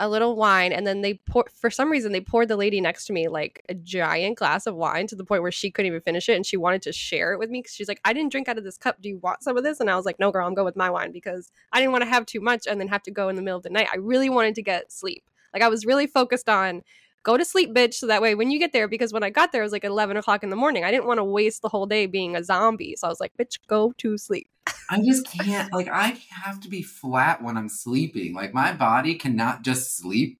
a 0.00 0.08
little 0.08 0.36
wine 0.36 0.72
and 0.72 0.86
then 0.86 1.02
they 1.02 1.14
pour 1.14 1.44
for 1.52 1.70
some 1.70 1.90
reason 1.90 2.12
they 2.12 2.20
poured 2.20 2.46
the 2.46 2.56
lady 2.56 2.80
next 2.80 3.04
to 3.06 3.12
me 3.12 3.26
like 3.26 3.64
a 3.68 3.74
giant 3.74 4.38
glass 4.38 4.64
of 4.64 4.76
wine 4.76 5.08
to 5.08 5.16
the 5.16 5.24
point 5.24 5.42
where 5.42 5.50
she 5.50 5.72
couldn't 5.72 5.88
even 5.88 6.00
finish 6.00 6.28
it 6.28 6.36
and 6.36 6.46
she 6.46 6.56
wanted 6.56 6.80
to 6.82 6.92
share 6.92 7.32
it 7.32 7.38
with 7.40 7.50
me 7.50 7.58
because 7.60 7.74
she's 7.74 7.88
like, 7.88 8.00
I 8.04 8.12
didn't 8.12 8.30
drink 8.30 8.46
out 8.48 8.58
of 8.58 8.62
this 8.64 8.78
cup. 8.78 9.02
Do 9.02 9.08
you 9.08 9.18
want 9.18 9.42
some 9.42 9.56
of 9.56 9.64
this? 9.64 9.80
And 9.80 9.90
I 9.90 9.96
was 9.96 10.06
like, 10.06 10.20
No, 10.20 10.30
girl, 10.30 10.46
I'm 10.46 10.54
going 10.54 10.66
with 10.66 10.76
my 10.76 10.90
wine 10.90 11.10
because 11.12 11.50
I 11.72 11.80
didn't 11.80 11.92
want 11.92 12.04
to 12.04 12.10
have 12.10 12.26
too 12.26 12.40
much 12.40 12.66
and 12.66 12.80
then 12.80 12.88
have 12.88 13.02
to 13.04 13.10
go 13.10 13.28
in 13.28 13.36
the 13.36 13.42
middle 13.42 13.56
of 13.58 13.64
the 13.64 13.70
night. 13.70 13.88
I 13.92 13.96
really 13.96 14.30
wanted 14.30 14.54
to 14.56 14.62
get 14.62 14.92
sleep. 14.92 15.24
Like 15.52 15.62
I 15.62 15.68
was 15.68 15.84
really 15.86 16.06
focused 16.06 16.48
on 16.48 16.82
go 17.22 17.36
to 17.36 17.44
sleep, 17.44 17.74
bitch. 17.74 17.94
So 17.94 18.06
that 18.06 18.22
way 18.22 18.34
when 18.34 18.50
you 18.50 18.58
get 18.58 18.72
there, 18.72 18.88
because 18.88 19.12
when 19.12 19.22
I 19.22 19.30
got 19.30 19.52
there 19.52 19.62
it 19.62 19.64
was 19.64 19.72
like 19.72 19.84
eleven 19.84 20.16
o'clock 20.16 20.42
in 20.42 20.50
the 20.50 20.56
morning. 20.56 20.84
I 20.84 20.90
didn't 20.90 21.06
want 21.06 21.18
to 21.18 21.24
waste 21.24 21.62
the 21.62 21.68
whole 21.68 21.86
day 21.86 22.06
being 22.06 22.36
a 22.36 22.44
zombie. 22.44 22.94
So 22.96 23.06
I 23.06 23.10
was 23.10 23.20
like, 23.20 23.32
bitch, 23.38 23.58
go 23.68 23.92
to 23.98 24.18
sleep. 24.18 24.48
I 24.90 25.02
just 25.02 25.26
can't. 25.26 25.72
Like, 25.72 25.88
I 25.88 26.18
have 26.30 26.60
to 26.60 26.68
be 26.68 26.82
flat 26.82 27.42
when 27.42 27.56
I'm 27.56 27.68
sleeping. 27.68 28.34
Like, 28.34 28.54
my 28.54 28.72
body 28.72 29.14
cannot 29.14 29.62
just 29.62 29.96
sleep 29.96 30.38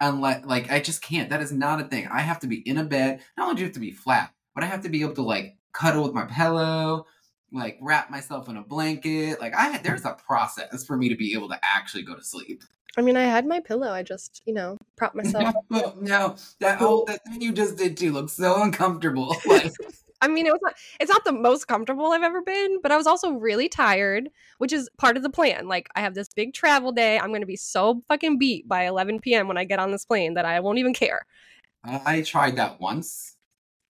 unless, 0.00 0.44
like, 0.44 0.70
I 0.70 0.80
just 0.80 1.02
can't. 1.02 1.30
That 1.30 1.42
is 1.42 1.52
not 1.52 1.80
a 1.80 1.84
thing. 1.84 2.06
I 2.06 2.20
have 2.20 2.38
to 2.40 2.46
be 2.46 2.56
in 2.56 2.78
a 2.78 2.84
bed. 2.84 3.20
Not 3.36 3.48
only 3.48 3.56
do 3.56 3.62
I 3.62 3.66
have 3.66 3.74
to 3.74 3.80
be 3.80 3.90
flat, 3.90 4.32
but 4.54 4.62
I 4.62 4.68
have 4.68 4.82
to 4.82 4.88
be 4.88 5.02
able 5.02 5.14
to 5.14 5.22
like 5.22 5.56
cuddle 5.72 6.04
with 6.04 6.12
my 6.12 6.26
pillow, 6.26 7.06
like 7.52 7.78
wrap 7.80 8.10
myself 8.10 8.48
in 8.48 8.56
a 8.56 8.62
blanket. 8.62 9.40
Like, 9.40 9.54
I 9.56 9.78
there's 9.78 10.04
a 10.04 10.16
process 10.26 10.84
for 10.84 10.96
me 10.96 11.08
to 11.08 11.16
be 11.16 11.34
able 11.34 11.48
to 11.48 11.58
actually 11.62 12.04
go 12.04 12.14
to 12.14 12.22
sleep. 12.22 12.62
I 12.96 13.02
mean, 13.02 13.16
I 13.16 13.24
had 13.24 13.46
my 13.46 13.60
pillow. 13.60 13.90
I 13.90 14.02
just, 14.02 14.42
you 14.46 14.54
know, 14.54 14.78
prop 14.96 15.14
myself. 15.14 15.54
no, 15.70 15.94
no, 16.00 16.36
that 16.60 16.78
whole 16.78 17.04
that 17.06 17.24
thing 17.24 17.40
you 17.40 17.52
just 17.52 17.76
did 17.76 17.96
too 17.96 18.12
looks 18.12 18.32
so 18.32 18.62
uncomfortable. 18.62 19.36
Like, 19.46 19.72
I 20.22 20.28
mean, 20.28 20.46
it 20.46 20.52
was 20.52 20.60
not, 20.62 20.74
it's 20.98 21.10
not 21.10 21.24
the 21.26 21.32
most 21.32 21.68
comfortable 21.68 22.10
I've 22.12 22.22
ever 22.22 22.40
been, 22.40 22.80
but 22.82 22.90
I 22.90 22.96
was 22.96 23.06
also 23.06 23.32
really 23.32 23.68
tired, 23.68 24.30
which 24.56 24.72
is 24.72 24.88
part 24.96 25.18
of 25.18 25.22
the 25.22 25.28
plan. 25.28 25.68
Like, 25.68 25.88
I 25.94 26.00
have 26.00 26.14
this 26.14 26.28
big 26.34 26.54
travel 26.54 26.90
day. 26.90 27.18
I'm 27.18 27.28
going 27.28 27.42
to 27.42 27.46
be 27.46 27.56
so 27.56 28.02
fucking 28.08 28.38
beat 28.38 28.66
by 28.66 28.86
11 28.86 29.20
p.m. 29.20 29.46
when 29.46 29.58
I 29.58 29.64
get 29.64 29.78
on 29.78 29.90
this 29.92 30.06
plane 30.06 30.32
that 30.34 30.46
I 30.46 30.60
won't 30.60 30.78
even 30.78 30.94
care. 30.94 31.26
I 31.84 32.22
tried 32.22 32.56
that 32.56 32.80
once. 32.80 33.36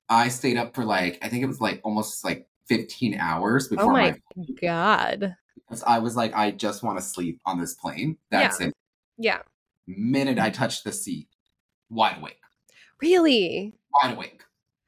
I 0.09 0.29
stayed 0.29 0.57
up 0.57 0.75
for 0.75 0.85
like 0.85 1.19
I 1.23 1.29
think 1.29 1.43
it 1.43 1.47
was 1.47 1.61
like 1.61 1.81
almost 1.83 2.25
like 2.25 2.49
15 2.69 3.15
hours 3.19 3.67
oh 3.67 3.77
before 3.77 3.91
Oh 3.91 3.93
my 3.93 4.17
my 4.37 4.45
God. 4.61 5.37
because 5.69 5.83
I 5.85 5.99
was 5.99 6.17
like, 6.17 6.35
I 6.35 6.51
just 6.51 6.83
want 6.83 6.99
to 6.99 7.05
sleep 7.05 7.41
on 7.47 7.59
this 7.59 7.75
plane. 7.75 8.19
That's 8.31 8.61
it. 8.61 8.75
Yeah. 9.19 9.41
Minute 9.87 10.39
I 10.39 10.51
touched 10.51 10.85
the 10.85 10.93
seat, 10.93 11.29
wide 11.91 12.19
awake, 12.19 12.41
Really? 13.01 13.75
wide 14.03 14.15
awake. 14.15 14.43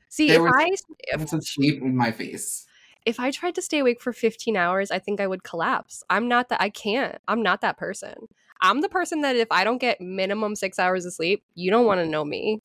See, 0.08 0.28
There 0.28 0.47
if 0.47 0.52
I 0.54 1.16
was 1.18 1.32
a 1.32 1.40
sleep 1.42 1.82
in 1.82 1.97
my 1.97 2.11
face. 2.11 2.66
if 3.06 3.20
I 3.20 3.30
tried 3.30 3.54
to 3.56 3.62
stay 3.62 3.78
awake 3.78 4.00
for 4.00 4.12
15 4.12 4.56
hours, 4.56 4.90
I 4.90 4.99
think 4.99 5.20
I 5.20 5.26
would 5.26 5.44
collapse. 5.44 6.02
I'm 6.11 6.28
not 6.28 6.49
that 6.49 6.61
I 6.61 6.70
can't. 6.70 7.18
I'm 7.28 7.42
not 7.42 7.61
that 7.61 7.76
person. 7.78 8.14
I'm 8.61 8.80
the 8.80 8.88
person 8.88 9.20
that 9.20 9.37
if 9.37 9.49
I 9.52 9.62
don't 9.64 9.78
get 9.80 10.00
minimum 10.00 10.56
6 10.56 10.78
hours 10.78 11.04
of 11.06 11.12
sleep, 11.12 11.44
you 11.54 11.70
don't 11.70 11.87
want 11.87 12.00
to 12.00 12.06
know 12.06 12.25
me. 12.25 12.61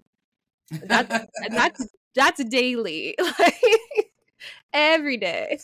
That's 0.72 1.26
that's 1.50 1.88
that's 2.16 2.44
daily. 2.46 3.16
Like 3.40 3.62
every 4.74 5.18
day. 5.18 5.60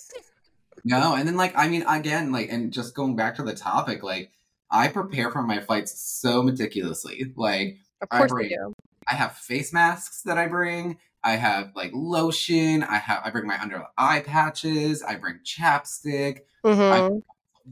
no, 0.85 1.15
and 1.15 1.27
then 1.27 1.35
like 1.35 1.53
I 1.57 1.67
mean 1.67 1.83
again, 1.87 2.31
like 2.31 2.49
and 2.51 2.71
just 2.71 2.93
going 2.95 3.15
back 3.15 3.35
to 3.35 3.43
the 3.43 3.55
topic, 3.55 4.03
like 4.03 4.31
I 4.71 4.87
prepare 4.87 5.31
for 5.31 5.41
my 5.43 5.59
flights 5.59 5.99
so 5.99 6.43
meticulously. 6.43 7.33
Like 7.35 7.77
Of 8.01 8.07
I 8.11 8.17
course 8.19 8.31
we 8.31 8.47
bring- 8.47 8.49
do. 8.49 8.73
I 9.07 9.15
have 9.15 9.35
face 9.35 9.73
masks 9.73 10.21
that 10.23 10.37
I 10.37 10.47
bring. 10.47 10.97
I 11.23 11.35
have 11.35 11.71
like 11.75 11.91
lotion. 11.93 12.83
I 12.83 12.97
have 12.97 13.21
I 13.25 13.31
bring 13.31 13.47
my 13.47 13.59
under 13.59 13.83
eye 13.97 14.21
patches. 14.21 15.01
I 15.03 15.15
bring 15.15 15.39
chapstick, 15.43 16.41
Mhm. 16.63 17.21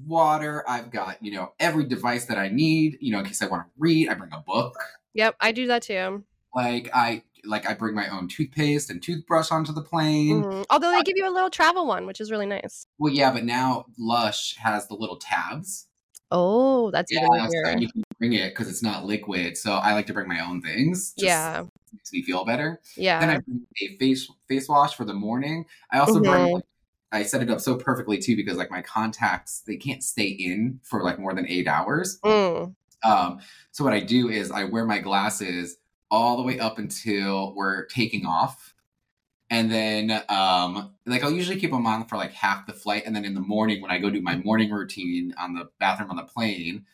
water. 0.06 0.64
I've 0.68 0.92
got 0.92 1.22
you 1.24 1.32
know 1.34 1.54
every 1.60 1.86
device 1.86 2.26
that 2.26 2.38
I 2.38 2.50
need. 2.50 2.98
You 3.02 3.12
know 3.12 3.20
in 3.20 3.26
case 3.26 3.42
I 3.42 3.48
want 3.48 3.68
to 3.68 3.72
read. 3.78 4.10
I 4.10 4.16
bring 4.16 4.34
a 4.34 4.40
book. 4.40 4.76
Yep, 5.14 5.36
I 5.40 5.52
do 5.52 5.68
that 5.68 5.84
too. 5.84 6.24
Like 6.56 6.90
I 6.94 7.24
like 7.46 7.70
I 7.70 7.74
bring 7.76 7.96
my 7.96 8.10
own 8.10 8.28
toothpaste 8.28 8.90
and 8.90 9.02
toothbrush 9.02 9.52
onto 9.52 9.72
the 9.72 9.82
plane. 9.84 10.44
Mhm. 10.44 10.66
Although 10.70 10.92
they 10.92 11.04
give 11.04 11.16
you 11.18 11.30
a 11.30 11.32
little 11.32 11.50
travel 11.52 11.86
one, 11.86 12.06
which 12.06 12.20
is 12.20 12.32
really 12.32 12.48
nice. 12.48 12.88
Well, 12.98 13.14
yeah, 13.14 13.32
but 13.32 13.46
now 13.46 13.86
Lush 13.98 14.56
has 14.58 14.88
the 14.88 14.96
little 14.96 15.18
tabs. 15.18 15.88
Oh, 16.32 16.92
that's 16.92 17.12
Yeah, 17.12 17.26
even 17.26 17.52
so 17.52 17.70
you 17.80 17.92
can 17.92 18.04
bring 18.20 18.34
it 18.34 18.50
because 18.50 18.70
it's 18.70 18.84
not 18.84 19.06
liquid. 19.06 19.58
So 19.58 19.74
I 19.74 19.94
like 19.94 20.08
to 20.08 20.14
bring 20.14 20.28
my 20.28 20.46
own 20.46 20.62
things. 20.62 21.14
Just 21.14 21.24
Yeah, 21.24 21.64
makes 21.94 22.12
me 22.12 22.22
feel 22.24 22.44
better. 22.46 22.82
yeah. 22.96 23.20
Then 23.20 23.30
I 23.30 23.40
bring 23.40 23.66
a 23.82 23.98
face 23.98 24.30
face 24.48 24.68
wash 24.68 24.96
for 24.96 25.06
the 25.06 25.14
morning. 25.14 25.66
I 25.92 26.00
also 26.00 26.20
bring. 26.20 26.54
Like, 26.54 26.64
I 27.12 27.24
set 27.24 27.42
it 27.42 27.50
up 27.50 27.62
so 27.62 27.76
perfectly 27.76 28.18
too 28.18 28.36
because 28.36 28.58
like 28.58 28.70
my 28.70 28.82
contacts 28.82 29.62
they 29.66 29.78
can't 29.78 30.04
stay 30.04 30.28
in 30.28 30.82
for 30.84 31.04
like 31.04 31.20
more 31.20 31.34
than 31.34 31.48
eight 31.48 31.68
hours. 31.68 32.20
Mm. 32.24 32.76
Um, 33.04 33.40
so 33.72 33.84
what 33.86 33.94
I 33.94 34.02
do 34.02 34.28
is 34.30 34.52
I 34.52 34.66
wear 34.66 34.86
my 34.86 35.00
glasses 35.00 35.78
all 36.12 36.36
the 36.36 36.44
way 36.44 36.60
up 36.60 36.80
until 36.80 37.56
we're 37.56 37.86
taking 37.86 38.26
off. 38.26 38.74
And 39.50 39.72
then, 39.72 40.12
um, 40.28 40.94
like 41.06 41.24
I'll 41.24 41.32
usually 41.32 41.60
keep 41.60 41.72
them 41.72 41.88
on 41.88 42.06
for 42.08 42.18
like 42.18 42.34
half 42.34 42.68
the 42.68 42.74
flight, 42.74 43.04
and 43.06 43.16
then 43.16 43.24
in 43.24 43.34
the 43.34 43.42
morning 43.42 43.82
when 43.82 43.92
I 43.92 43.98
go 43.98 44.10
do 44.10 44.22
my 44.22 44.36
morning 44.36 44.72
routine 44.72 45.34
on 45.38 45.54
the 45.54 45.70
bathroom 45.80 46.10
on 46.10 46.18
the 46.18 46.24
plane, 46.24 46.86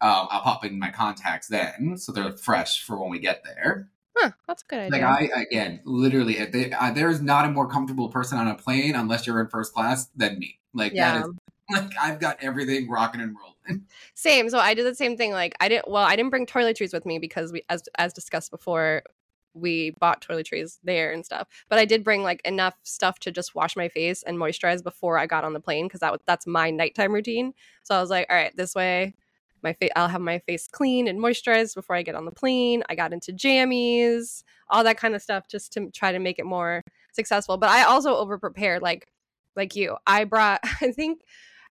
um, 0.00 0.28
I'll 0.30 0.40
pop 0.40 0.64
in 0.64 0.78
my 0.78 0.90
contacts 0.90 1.48
then, 1.48 1.96
so 1.98 2.10
they're 2.12 2.32
fresh 2.32 2.82
for 2.84 2.98
when 2.98 3.10
we 3.10 3.18
get 3.18 3.44
there. 3.44 3.90
Huh, 4.16 4.30
that's 4.46 4.62
a 4.62 4.66
good 4.66 4.78
idea. 4.80 5.06
Like 5.06 5.30
I 5.34 5.42
again, 5.42 5.80
literally, 5.84 6.38
if 6.38 6.52
they, 6.52 6.72
uh, 6.72 6.90
there's 6.92 7.20
not 7.20 7.44
a 7.44 7.50
more 7.50 7.68
comfortable 7.68 8.08
person 8.08 8.38
on 8.38 8.48
a 8.48 8.54
plane 8.54 8.94
unless 8.94 9.26
you're 9.26 9.40
in 9.40 9.48
first 9.48 9.74
class 9.74 10.06
than 10.16 10.38
me. 10.38 10.58
Like 10.72 10.94
Yeah. 10.94 11.12
that 11.12 11.20
is 11.20 11.30
like 11.70 11.90
I've 12.00 12.18
got 12.18 12.38
everything 12.42 12.88
rocking 12.88 13.20
and 13.20 13.36
rolling. 13.36 13.84
Same. 14.14 14.48
So 14.50 14.58
I 14.58 14.74
did 14.74 14.86
the 14.86 14.94
same 14.94 15.16
thing. 15.16 15.32
Like 15.32 15.54
I 15.60 15.68
didn't. 15.68 15.88
Well, 15.88 16.04
I 16.04 16.16
didn't 16.16 16.30
bring 16.30 16.46
toiletries 16.46 16.92
with 16.92 17.04
me 17.04 17.18
because 17.18 17.52
we, 17.52 17.62
as 17.68 17.82
as 17.98 18.12
discussed 18.12 18.50
before, 18.50 19.02
we 19.54 19.90
bought 20.00 20.24
toiletries 20.26 20.78
there 20.84 21.12
and 21.12 21.24
stuff. 21.24 21.48
But 21.68 21.78
I 21.78 21.84
did 21.84 22.04
bring 22.04 22.22
like 22.22 22.40
enough 22.44 22.74
stuff 22.82 23.18
to 23.20 23.30
just 23.30 23.54
wash 23.54 23.76
my 23.76 23.88
face 23.88 24.22
and 24.22 24.38
moisturize 24.38 24.82
before 24.82 25.18
I 25.18 25.26
got 25.26 25.44
on 25.44 25.52
the 25.52 25.60
plane 25.60 25.86
because 25.86 26.00
that 26.00 26.12
was 26.12 26.20
that's 26.26 26.46
my 26.46 26.70
nighttime 26.70 27.12
routine. 27.12 27.52
So 27.82 27.94
I 27.94 28.00
was 28.00 28.10
like, 28.10 28.26
all 28.30 28.36
right, 28.36 28.56
this 28.56 28.74
way, 28.74 29.14
my 29.62 29.72
face, 29.74 29.90
I'll 29.96 30.08
have 30.08 30.20
my 30.20 30.38
face 30.40 30.68
clean 30.68 31.08
and 31.08 31.18
moisturized 31.18 31.74
before 31.74 31.96
I 31.96 32.02
get 32.02 32.14
on 32.14 32.24
the 32.24 32.30
plane. 32.30 32.82
I 32.88 32.94
got 32.94 33.12
into 33.12 33.32
jammies, 33.32 34.42
all 34.68 34.84
that 34.84 34.98
kind 34.98 35.14
of 35.14 35.22
stuff, 35.22 35.48
just 35.48 35.72
to 35.74 35.90
try 35.90 36.12
to 36.12 36.18
make 36.18 36.38
it 36.38 36.46
more 36.46 36.82
successful. 37.12 37.56
But 37.56 37.70
I 37.70 37.84
also 37.84 38.16
over 38.16 38.38
prepared, 38.38 38.82
like 38.82 39.08
like 39.56 39.76
you. 39.76 39.96
I 40.06 40.24
brought. 40.24 40.60
I 40.80 40.92
think 40.92 41.22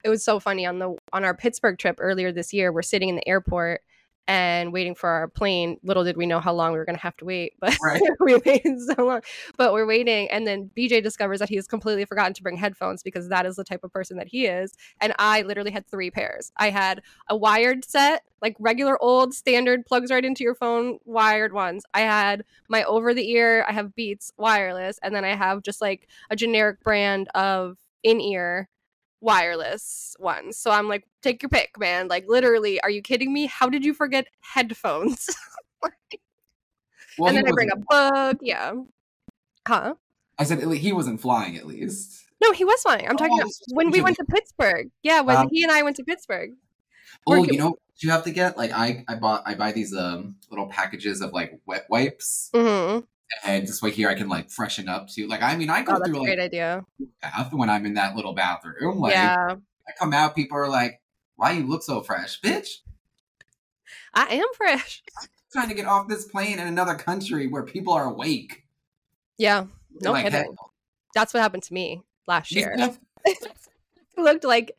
it 0.04 0.08
was 0.08 0.24
so 0.24 0.40
funny 0.40 0.66
on 0.66 0.78
the 0.78 0.96
on 1.12 1.24
our 1.24 1.34
Pittsburgh 1.34 1.78
trip 1.78 1.96
earlier 1.98 2.32
this 2.32 2.52
year. 2.52 2.72
We're 2.72 2.82
sitting 2.82 3.08
in 3.08 3.16
the 3.16 3.28
airport 3.28 3.82
and 4.28 4.72
waiting 4.72 4.94
for 4.94 5.08
our 5.10 5.28
plane. 5.28 5.78
Little 5.82 6.04
did 6.04 6.16
we 6.16 6.26
know 6.26 6.40
how 6.40 6.52
long 6.52 6.72
we 6.72 6.78
were 6.78 6.84
going 6.84 6.96
to 6.96 7.02
have 7.02 7.16
to 7.18 7.24
wait, 7.24 7.54
but 7.60 7.76
Right. 7.82 8.00
we 8.20 8.36
waited 8.36 8.80
so 8.80 9.06
long. 9.06 9.22
But 9.56 9.72
we're 9.72 9.86
waiting, 9.86 10.30
and 10.30 10.46
then 10.46 10.70
BJ 10.76 11.02
discovers 11.02 11.40
that 11.40 11.48
he 11.48 11.56
has 11.56 11.66
completely 11.66 12.04
forgotten 12.04 12.34
to 12.34 12.42
bring 12.42 12.56
headphones 12.56 13.02
because 13.02 13.28
that 13.28 13.46
is 13.46 13.56
the 13.56 13.64
type 13.64 13.84
of 13.84 13.92
person 13.92 14.16
that 14.18 14.28
he 14.28 14.46
is. 14.46 14.74
And 15.00 15.12
I 15.18 15.42
literally 15.42 15.70
had 15.70 15.86
three 15.86 16.10
pairs. 16.10 16.52
I 16.56 16.70
had 16.70 17.02
a 17.28 17.36
wired 17.36 17.84
set, 17.84 18.22
like 18.40 18.56
regular 18.58 19.02
old 19.02 19.34
standard 19.34 19.84
plugs 19.86 20.10
right 20.10 20.24
into 20.24 20.44
your 20.44 20.54
phone, 20.54 20.98
wired 21.04 21.52
ones. 21.52 21.84
I 21.94 22.00
had 22.02 22.44
my 22.68 22.84
over 22.84 23.14
the 23.14 23.30
ear. 23.30 23.64
I 23.68 23.72
have 23.72 23.94
Beats 23.94 24.32
wireless, 24.36 24.98
and 25.02 25.14
then 25.14 25.24
I 25.24 25.34
have 25.34 25.62
just 25.62 25.80
like 25.80 26.08
a 26.30 26.36
generic 26.36 26.80
brand 26.82 27.28
of 27.34 27.76
in 28.02 28.20
ear 28.20 28.68
wireless 29.22 30.14
ones. 30.18 30.58
So 30.58 30.70
I'm 30.70 30.88
like, 30.88 31.04
take 31.22 31.42
your 31.42 31.48
pick, 31.48 31.78
man. 31.78 32.08
Like 32.08 32.26
literally, 32.28 32.80
are 32.82 32.90
you 32.90 33.00
kidding 33.00 33.32
me? 33.32 33.46
How 33.46 33.68
did 33.70 33.84
you 33.84 33.94
forget 33.94 34.26
headphones? 34.40 35.28
Well, 37.18 37.28
and 37.28 37.36
then 37.36 37.46
I 37.46 37.52
bring 37.52 37.68
a 37.70 37.76
book. 37.76 38.38
Yeah. 38.40 38.72
Huh? 39.66 39.94
I 40.38 40.44
said 40.44 40.60
he 40.60 40.92
wasn't 40.92 41.20
flying 41.20 41.56
at 41.56 41.66
least. 41.66 42.24
No, 42.42 42.52
he 42.52 42.64
was 42.64 42.80
flying. 42.82 43.06
I'm 43.08 43.16
talking 43.16 43.32
Oh, 43.34 43.40
about 43.40 43.52
when 43.74 43.90
we 43.90 44.00
went 44.02 44.16
to 44.16 44.24
Pittsburgh. 44.24 44.88
Yeah, 45.02 45.20
when 45.20 45.36
Um, 45.36 45.48
he 45.52 45.62
and 45.62 45.70
I 45.70 45.82
went 45.82 45.96
to 45.96 46.04
Pittsburgh. 46.04 46.50
We're 47.26 47.38
Oh, 47.38 47.44
you 47.44 47.58
know 47.58 47.70
what 47.70 47.78
you 47.98 48.10
have 48.10 48.24
to 48.24 48.30
get? 48.32 48.56
Like 48.56 48.72
I, 48.72 49.04
I 49.06 49.14
bought 49.14 49.42
I 49.46 49.54
buy 49.54 49.72
these 49.72 49.94
um 49.94 50.36
little 50.50 50.66
packages 50.66 51.20
of 51.20 51.32
like 51.32 51.60
wet 51.66 51.86
wipes, 51.88 52.50
hmm 52.54 53.00
and 53.44 53.66
this 53.66 53.80
way 53.82 53.90
here 53.90 54.08
I 54.08 54.14
can 54.14 54.28
like 54.28 54.50
freshen 54.50 54.88
up 54.88 55.08
too. 55.08 55.26
Like 55.28 55.42
I 55.42 55.56
mean 55.56 55.70
I 55.70 55.82
go 55.82 55.92
Oh, 55.92 55.98
that's 55.98 56.08
a 56.08 56.12
through 56.12 56.22
great 56.24 56.38
like 56.38 56.46
idea. 56.46 56.84
bath 57.20 57.52
when 57.52 57.70
I'm 57.70 57.86
in 57.86 57.94
that 57.94 58.14
little 58.16 58.34
bathroom. 58.34 58.98
Like 58.98 59.12
yeah, 59.14 59.56
I 59.88 59.92
come 59.98 60.12
out, 60.12 60.34
people 60.36 60.56
are 60.58 60.68
like, 60.68 61.00
"Why 61.36 61.52
you 61.52 61.66
look 61.66 61.82
so 61.82 62.00
fresh, 62.02 62.40
bitch?" 62.40 62.68
I 64.14 64.34
am 64.34 64.46
fresh. 64.56 65.02
trying 65.52 65.68
to 65.68 65.74
get 65.74 65.86
off 65.86 66.08
this 66.08 66.24
plane 66.26 66.58
in 66.58 66.66
another 66.66 66.94
country 66.94 67.46
where 67.46 67.62
people 67.62 67.92
are 67.92 68.04
awake. 68.06 68.64
Yeah, 69.38 69.66
no 70.00 70.12
Like, 70.12 70.24
kidding. 70.30 70.54
That's 71.14 71.34
what 71.34 71.42
happened 71.42 71.62
to 71.64 71.74
me 71.74 72.02
last 72.26 72.52
year. 72.52 72.74
looked 74.16 74.44
like 74.44 74.76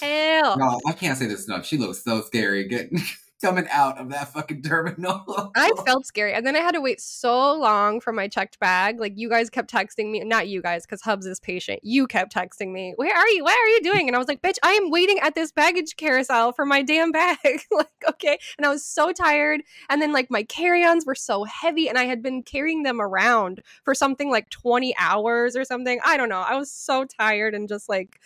hell. 0.00 0.58
No, 0.58 0.80
I 0.86 0.92
can't 0.92 1.16
say 1.18 1.26
this 1.26 1.46
enough. 1.46 1.64
She 1.64 1.78
looks 1.78 2.02
so 2.04 2.20
scary 2.22 2.66
getting 2.68 2.98
coming 3.40 3.66
out 3.70 3.98
of 3.98 4.10
that 4.10 4.32
fucking 4.32 4.62
terminal. 4.62 5.52
I 5.56 5.72
felt 5.86 6.06
scary. 6.06 6.32
And 6.32 6.46
then 6.46 6.56
I 6.56 6.60
had 6.60 6.72
to 6.72 6.80
wait 6.80 7.00
so 7.00 7.54
long 7.54 8.00
for 8.00 8.12
my 8.12 8.28
checked 8.28 8.58
bag. 8.60 9.00
Like 9.00 9.14
you 9.16 9.28
guys 9.28 9.50
kept 9.50 9.72
texting 9.72 10.10
me, 10.10 10.20
not 10.24 10.48
you 10.48 10.62
guys, 10.62 10.84
because 10.84 11.02
Hubs 11.02 11.26
is 11.26 11.40
patient. 11.40 11.80
You 11.82 12.06
kept 12.06 12.34
texting 12.34 12.72
me, 12.72 12.94
Where 12.96 13.14
are 13.14 13.28
you? 13.28 13.44
What 13.44 13.58
are 13.58 13.68
you 13.68 13.80
doing? 13.82 14.08
And 14.08 14.16
I 14.16 14.18
was 14.18 14.28
like, 14.28 14.42
bitch, 14.42 14.58
I 14.62 14.72
am 14.72 14.90
waiting 14.90 15.18
at 15.20 15.34
this 15.34 15.52
baggage 15.52 15.96
carousel 15.96 16.52
for 16.52 16.66
my 16.66 16.82
damn 16.82 17.12
bag. 17.12 17.38
like, 17.70 17.88
okay. 18.08 18.38
And 18.58 18.66
I 18.66 18.70
was 18.70 18.84
so 18.84 19.12
tired. 19.12 19.62
And 19.88 20.00
then 20.00 20.12
like 20.12 20.30
my 20.30 20.42
carry-ons 20.42 21.06
were 21.06 21.14
so 21.14 21.44
heavy 21.44 21.88
and 21.88 21.98
I 21.98 22.04
had 22.04 22.22
been 22.22 22.42
carrying 22.42 22.82
them 22.82 23.00
around 23.00 23.62
for 23.84 23.94
something 23.94 24.30
like 24.30 24.50
20 24.50 24.94
hours 24.98 25.56
or 25.56 25.64
something. 25.64 26.00
I 26.04 26.16
don't 26.16 26.28
know. 26.28 26.40
I 26.40 26.56
was 26.56 26.70
so 26.72 27.04
tired 27.04 27.54
and 27.54 27.68
just 27.68 27.88
like 27.88 28.20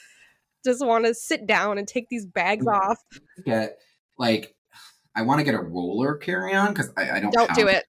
just 0.64 0.84
want 0.84 1.04
to 1.04 1.14
sit 1.14 1.46
down 1.46 1.78
and 1.78 1.86
take 1.86 2.08
these 2.08 2.26
bags 2.26 2.66
off. 2.66 2.98
get 3.44 3.78
like 4.18 4.54
I 5.16 5.22
want 5.22 5.38
to 5.38 5.44
get 5.44 5.54
a 5.54 5.62
roller 5.62 6.16
carry 6.16 6.54
on 6.54 6.72
because 6.72 6.92
I, 6.96 7.12
I 7.12 7.20
don't. 7.20 7.32
Don't 7.32 7.54
do 7.54 7.66
have- 7.66 7.76
it. 7.76 7.84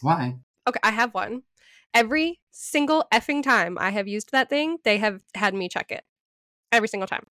Why? 0.00 0.36
Okay, 0.68 0.80
I 0.82 0.90
have 0.90 1.14
one. 1.14 1.42
Every 1.94 2.40
single 2.50 3.06
effing 3.12 3.42
time 3.42 3.78
I 3.78 3.90
have 3.90 4.06
used 4.06 4.30
that 4.32 4.50
thing, 4.50 4.78
they 4.84 4.98
have 4.98 5.22
had 5.34 5.54
me 5.54 5.68
check 5.68 5.90
it. 5.90 6.04
Every 6.70 6.88
single 6.88 7.06
time. 7.06 7.26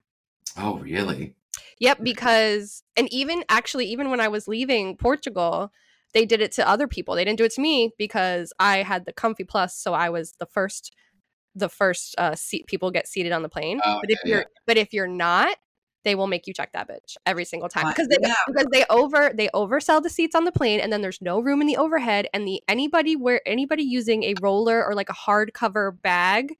Oh, 0.57 0.79
really? 0.79 1.35
Yep, 1.79 1.99
because 2.03 2.83
and 2.95 3.11
even 3.13 3.43
actually 3.49 3.85
even 3.85 4.09
when 4.09 4.19
I 4.19 4.27
was 4.27 4.47
leaving 4.47 4.97
Portugal, 4.97 5.71
they 6.13 6.25
did 6.25 6.41
it 6.41 6.51
to 6.53 6.67
other 6.67 6.87
people. 6.87 7.15
They 7.15 7.23
didn't 7.23 7.37
do 7.37 7.43
it 7.43 7.51
to 7.53 7.61
me 7.61 7.91
because 7.97 8.51
I 8.59 8.77
had 8.77 9.05
the 9.05 9.13
Comfy 9.13 9.43
Plus, 9.43 9.77
so 9.77 9.93
I 9.93 10.09
was 10.09 10.33
the 10.39 10.47
first 10.47 10.93
the 11.53 11.69
first 11.69 12.15
uh 12.17 12.35
seat 12.35 12.67
people 12.67 12.91
get 12.91 13.07
seated 13.07 13.31
on 13.31 13.43
the 13.43 13.49
plane. 13.49 13.79
Oh, 13.85 13.99
but 14.01 14.09
if 14.09 14.19
yeah, 14.25 14.29
you're 14.29 14.39
yeah. 14.39 14.61
but 14.65 14.77
if 14.77 14.93
you're 14.93 15.07
not, 15.07 15.55
they 16.03 16.15
will 16.15 16.27
make 16.27 16.47
you 16.47 16.53
check 16.53 16.71
that 16.73 16.87
bitch 16.89 17.17
every 17.25 17.45
single 17.45 17.69
time 17.69 17.87
because 17.87 18.07
they 18.07 18.17
yeah. 18.21 18.33
because 18.47 18.67
they 18.71 18.85
over 18.89 19.31
they 19.33 19.49
oversell 19.49 20.01
the 20.01 20.09
seats 20.09 20.35
on 20.35 20.45
the 20.45 20.51
plane 20.51 20.79
and 20.79 20.91
then 20.91 21.01
there's 21.01 21.21
no 21.21 21.39
room 21.39 21.61
in 21.61 21.67
the 21.67 21.77
overhead 21.77 22.27
and 22.33 22.47
the 22.47 22.61
anybody 22.67 23.15
where 23.15 23.41
anybody 23.45 23.83
using 23.83 24.23
a 24.23 24.33
roller 24.41 24.85
or 24.85 24.95
like 24.95 25.09
a 25.09 25.13
hardcover 25.13 26.01
bag 26.01 26.53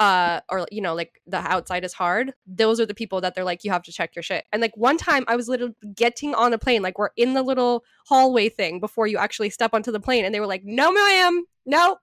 uh 0.00 0.40
or 0.48 0.66
you 0.72 0.80
know 0.80 0.94
like 0.94 1.20
the 1.26 1.36
outside 1.36 1.84
is 1.84 1.92
hard 1.92 2.32
those 2.46 2.80
are 2.80 2.86
the 2.86 2.94
people 2.94 3.20
that 3.20 3.34
they're 3.34 3.44
like 3.44 3.64
you 3.64 3.70
have 3.70 3.82
to 3.82 3.92
check 3.92 4.16
your 4.16 4.22
shit. 4.22 4.44
And 4.50 4.60
like 4.62 4.76
one 4.76 4.96
time 4.96 5.24
i 5.28 5.36
was 5.36 5.46
literally 5.46 5.74
getting 5.94 6.34
on 6.34 6.52
a 6.52 6.58
plane 6.58 6.82
like 6.82 6.98
we're 6.98 7.10
in 7.16 7.34
the 7.34 7.42
little 7.42 7.84
hallway 8.06 8.48
thing 8.48 8.80
before 8.80 9.06
you 9.06 9.18
actually 9.18 9.50
step 9.50 9.74
onto 9.74 9.92
the 9.92 10.00
plane 10.00 10.24
and 10.24 10.34
they 10.34 10.40
were 10.40 10.46
like 10.46 10.64
no 10.64 10.90
ma'am. 10.90 11.44
No. 11.66 11.98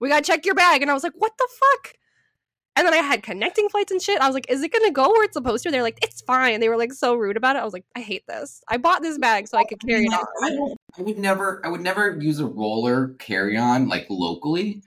We 0.00 0.08
gotta 0.08 0.24
check 0.24 0.44
your 0.44 0.54
bag. 0.54 0.82
And 0.82 0.90
i 0.90 0.94
was 0.94 1.04
like 1.04 1.12
what 1.16 1.32
the 1.36 1.48
fuck 1.60 1.94
and 2.76 2.86
then 2.86 2.94
I 2.94 2.98
had 2.98 3.22
connecting 3.22 3.68
flights 3.68 3.92
and 3.92 4.02
shit. 4.02 4.20
I 4.20 4.26
was 4.26 4.34
like, 4.34 4.50
is 4.50 4.62
it 4.62 4.72
gonna 4.72 4.90
go 4.90 5.08
where 5.08 5.24
it's 5.24 5.34
supposed 5.34 5.62
to? 5.64 5.70
They're 5.70 5.82
like, 5.82 5.98
it's 6.02 6.20
fine. 6.22 6.60
They 6.60 6.68
were 6.68 6.76
like 6.76 6.92
so 6.92 7.14
rude 7.14 7.36
about 7.36 7.56
it. 7.56 7.60
I 7.60 7.64
was 7.64 7.72
like, 7.72 7.84
I 7.96 8.00
hate 8.00 8.24
this. 8.26 8.62
I 8.68 8.76
bought 8.78 9.02
this 9.02 9.18
bag 9.18 9.48
so 9.48 9.58
I 9.58 9.64
could 9.64 9.80
carry 9.86 10.04
it 10.04 10.12
on. 10.12 10.24
I, 10.42 11.00
I 11.00 11.02
would 11.02 11.18
never. 11.18 11.60
I 11.64 11.68
would 11.68 11.80
never 11.82 12.18
use 12.20 12.40
a 12.40 12.46
roller 12.46 13.14
carry 13.18 13.56
on 13.56 13.88
like 13.88 14.06
locally, 14.10 14.82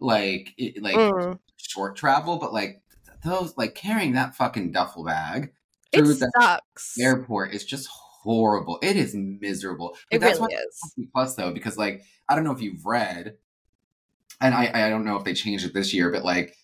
like 0.00 0.52
it, 0.58 0.82
like 0.82 0.96
Mm. 0.96 1.38
short 1.56 1.96
travel. 1.96 2.38
But 2.38 2.52
like 2.52 2.82
those, 3.24 3.56
like 3.56 3.74
carrying 3.74 4.12
that 4.12 4.34
fucking 4.34 4.72
duffel 4.72 5.04
bag 5.04 5.52
It 5.92 5.98
through 5.98 6.14
the 6.14 6.30
sucks. 6.40 6.98
airport 6.98 7.54
is 7.54 7.64
just 7.64 7.88
horrible. 7.88 8.78
It 8.82 8.96
is 8.96 9.14
miserable. 9.14 9.96
But 10.10 10.16
It 10.16 10.20
that's 10.20 10.38
really 10.40 10.54
what 10.54 10.64
is. 10.66 11.08
Plus 11.12 11.34
though, 11.34 11.52
because 11.52 11.78
like 11.78 12.02
I 12.28 12.34
don't 12.34 12.44
know 12.44 12.52
if 12.52 12.60
you've 12.60 12.84
read, 12.84 13.36
and 14.40 14.54
I 14.54 14.70
I 14.86 14.90
don't 14.90 15.04
know 15.04 15.16
if 15.16 15.24
they 15.24 15.34
changed 15.34 15.64
it 15.64 15.72
this 15.74 15.94
year, 15.94 16.10
but 16.10 16.24
like 16.24 16.54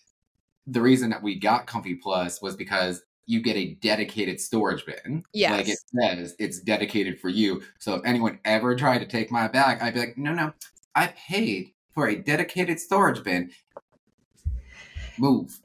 the 0.69 0.81
reason 0.81 1.09
that 1.09 1.23
we 1.23 1.35
got 1.35 1.67
Comfy 1.67 1.95
Plus 1.95 2.41
was 2.41 2.55
because 2.55 3.01
you 3.25 3.41
get 3.41 3.55
a 3.55 3.75
dedicated 3.75 4.39
storage 4.39 4.85
bin. 4.85 5.23
Like 5.51 5.69
it 5.69 5.77
says, 6.01 6.35
it's 6.39 6.59
dedicated 6.59 7.19
for 7.19 7.29
you. 7.29 7.61
So 7.77 7.95
if 7.95 8.01
anyone 8.05 8.39
ever 8.45 8.75
tried 8.75 8.99
to 8.99 9.05
take 9.05 9.31
my 9.31 9.47
bag, 9.47 9.81
I'd 9.81 9.93
be 9.93 9.99
like, 9.99 10.17
no, 10.17 10.33
no, 10.33 10.53
I 10.95 11.07
paid 11.07 11.73
for 11.93 12.07
a 12.07 12.15
dedicated 12.15 12.79
storage 12.79 13.23
bin. 13.23 13.51
Move. 15.17 15.59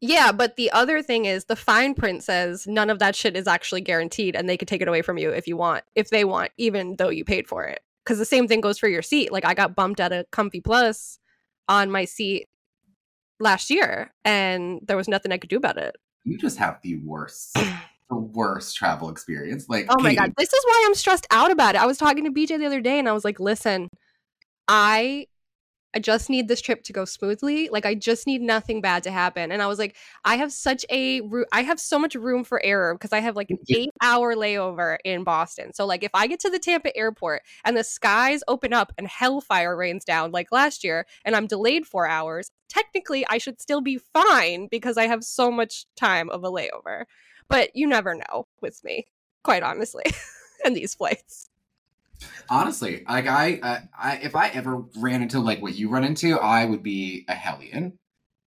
Yeah, 0.00 0.32
but 0.32 0.56
the 0.56 0.70
other 0.72 1.02
thing 1.02 1.24
is 1.24 1.44
the 1.44 1.56
fine 1.56 1.94
print 1.94 2.24
says 2.24 2.66
none 2.66 2.90
of 2.90 2.98
that 2.98 3.14
shit 3.14 3.36
is 3.36 3.46
actually 3.46 3.80
guaranteed 3.80 4.34
and 4.34 4.48
they 4.48 4.56
could 4.56 4.68
take 4.68 4.82
it 4.82 4.88
away 4.88 5.02
from 5.02 5.18
you 5.18 5.30
if 5.30 5.46
you 5.46 5.56
want, 5.56 5.84
if 5.94 6.10
they 6.10 6.24
want, 6.24 6.50
even 6.56 6.96
though 6.96 7.08
you 7.08 7.24
paid 7.24 7.46
for 7.46 7.64
it. 7.64 7.80
Because 8.04 8.18
the 8.18 8.24
same 8.24 8.48
thing 8.48 8.60
goes 8.60 8.78
for 8.78 8.88
your 8.88 9.02
seat. 9.02 9.32
Like 9.32 9.44
I 9.44 9.54
got 9.54 9.76
bumped 9.76 10.00
at 10.00 10.12
a 10.12 10.26
Comfy 10.32 10.60
Plus 10.60 11.18
on 11.68 11.90
my 11.90 12.04
seat 12.04 12.48
last 13.42 13.70
year 13.70 14.12
and 14.24 14.80
there 14.86 14.96
was 14.96 15.08
nothing 15.08 15.32
I 15.32 15.38
could 15.38 15.50
do 15.50 15.56
about 15.56 15.76
it. 15.76 15.96
You 16.24 16.38
just 16.38 16.58
have 16.58 16.78
the 16.82 16.96
worst, 17.04 17.54
the 18.08 18.16
worst 18.16 18.76
travel 18.76 19.10
experience. 19.10 19.68
Like, 19.68 19.86
Oh 19.88 20.00
my 20.00 20.14
god, 20.14 20.32
this 20.36 20.52
is 20.52 20.64
why 20.64 20.84
I'm 20.86 20.94
stressed 20.94 21.26
out 21.30 21.50
about 21.50 21.74
it. 21.74 21.80
I 21.80 21.86
was 21.86 21.98
talking 21.98 22.24
to 22.24 22.30
BJ 22.30 22.58
the 22.58 22.66
other 22.66 22.80
day 22.80 22.98
and 22.98 23.08
I 23.08 23.12
was 23.12 23.24
like, 23.24 23.40
"Listen, 23.40 23.88
I 24.68 25.26
I 25.94 25.98
just 25.98 26.30
need 26.30 26.48
this 26.48 26.60
trip 26.60 26.82
to 26.84 26.92
go 26.92 27.04
smoothly. 27.04 27.68
Like 27.70 27.84
I 27.84 27.94
just 27.94 28.26
need 28.26 28.40
nothing 28.40 28.80
bad 28.80 29.02
to 29.04 29.10
happen. 29.10 29.52
And 29.52 29.62
I 29.62 29.66
was 29.66 29.78
like, 29.78 29.96
I 30.24 30.36
have 30.36 30.52
such 30.52 30.84
a 30.90 31.20
I 31.52 31.62
have 31.62 31.78
so 31.78 31.98
much 31.98 32.14
room 32.14 32.44
for 32.44 32.64
error 32.64 32.94
because 32.94 33.12
I 33.12 33.20
have 33.20 33.36
like 33.36 33.50
an 33.50 33.58
8-hour 33.70 34.34
layover 34.34 34.96
in 35.04 35.24
Boston. 35.24 35.74
So 35.74 35.84
like 35.84 36.02
if 36.02 36.10
I 36.14 36.26
get 36.26 36.40
to 36.40 36.50
the 36.50 36.58
Tampa 36.58 36.96
airport 36.96 37.42
and 37.64 37.76
the 37.76 37.84
skies 37.84 38.42
open 38.48 38.72
up 38.72 38.92
and 38.96 39.06
hellfire 39.06 39.76
rains 39.76 40.04
down 40.04 40.32
like 40.32 40.50
last 40.50 40.82
year 40.82 41.06
and 41.24 41.36
I'm 41.36 41.46
delayed 41.46 41.86
4 41.86 42.08
hours, 42.08 42.50
technically 42.68 43.26
I 43.28 43.38
should 43.38 43.60
still 43.60 43.80
be 43.80 43.98
fine 43.98 44.68
because 44.70 44.96
I 44.96 45.06
have 45.06 45.24
so 45.24 45.50
much 45.50 45.86
time 45.96 46.30
of 46.30 46.44
a 46.44 46.50
layover. 46.50 47.04
But 47.48 47.74
you 47.74 47.86
never 47.86 48.14
know 48.14 48.46
with 48.62 48.82
me, 48.82 49.06
quite 49.44 49.62
honestly, 49.62 50.04
and 50.64 50.74
these 50.74 50.94
flights. 50.94 51.50
Honestly, 52.48 53.04
like 53.08 53.26
I, 53.26 53.60
uh, 53.62 53.80
I, 53.98 54.16
if 54.18 54.36
I 54.36 54.48
ever 54.48 54.84
ran 54.96 55.22
into 55.22 55.40
like 55.40 55.62
what 55.62 55.74
you 55.74 55.88
run 55.88 56.04
into, 56.04 56.38
I 56.38 56.64
would 56.64 56.82
be 56.82 57.24
a 57.28 57.34
hellion. 57.34 57.98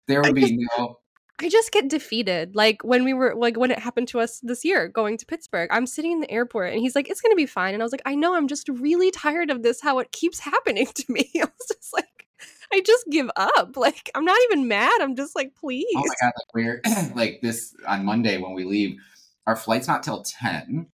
There 0.08 0.20
would 0.20 0.30
I 0.30 0.32
be 0.32 0.58
no. 0.78 0.98
I 1.40 1.48
just 1.48 1.72
get 1.72 1.88
defeated. 1.88 2.54
Like 2.54 2.84
when 2.84 3.04
we 3.04 3.12
were 3.12 3.34
like 3.34 3.56
when 3.56 3.70
it 3.70 3.78
happened 3.78 4.08
to 4.08 4.20
us 4.20 4.40
this 4.40 4.64
year 4.64 4.88
going 4.88 5.18
to 5.18 5.26
Pittsburgh. 5.26 5.68
I'm 5.72 5.86
sitting 5.86 6.12
in 6.12 6.20
the 6.20 6.30
airport 6.30 6.72
and 6.72 6.80
he's 6.80 6.94
like, 6.94 7.10
"It's 7.10 7.20
gonna 7.20 7.34
be 7.34 7.46
fine." 7.46 7.74
And 7.74 7.82
I 7.82 7.84
was 7.84 7.92
like, 7.92 8.02
"I 8.06 8.14
know. 8.14 8.34
I'm 8.34 8.46
just 8.46 8.68
really 8.68 9.10
tired 9.10 9.50
of 9.50 9.62
this. 9.62 9.80
How 9.80 9.98
it 9.98 10.12
keeps 10.12 10.38
happening 10.38 10.86
to 10.94 11.04
me." 11.08 11.30
I 11.36 11.40
was 11.44 11.68
just 11.68 11.92
like, 11.92 12.28
I 12.72 12.80
just 12.80 13.04
give 13.10 13.30
up. 13.36 13.76
Like 13.76 14.10
I'm 14.14 14.24
not 14.24 14.38
even 14.44 14.68
mad. 14.68 14.92
I'm 15.00 15.16
just 15.16 15.34
like, 15.34 15.54
please. 15.54 15.86
Oh 15.96 16.04
my 16.06 16.14
god! 16.20 16.32
Like 16.36 16.54
we're 16.54 16.80
like 17.14 17.40
this 17.42 17.74
on 17.86 18.04
Monday 18.04 18.38
when 18.38 18.54
we 18.54 18.64
leave. 18.64 18.98
Our 19.46 19.56
flight's 19.56 19.88
not 19.88 20.02
till 20.02 20.22
ten, 20.22 20.86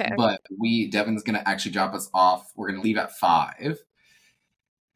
okay. 0.00 0.12
but 0.16 0.40
we 0.58 0.88
Devin's 0.90 1.22
gonna 1.22 1.42
actually 1.46 1.72
drop 1.72 1.94
us 1.94 2.10
off. 2.14 2.52
We're 2.56 2.70
gonna 2.70 2.82
leave 2.82 2.96
at 2.98 3.12
five. 3.18 3.78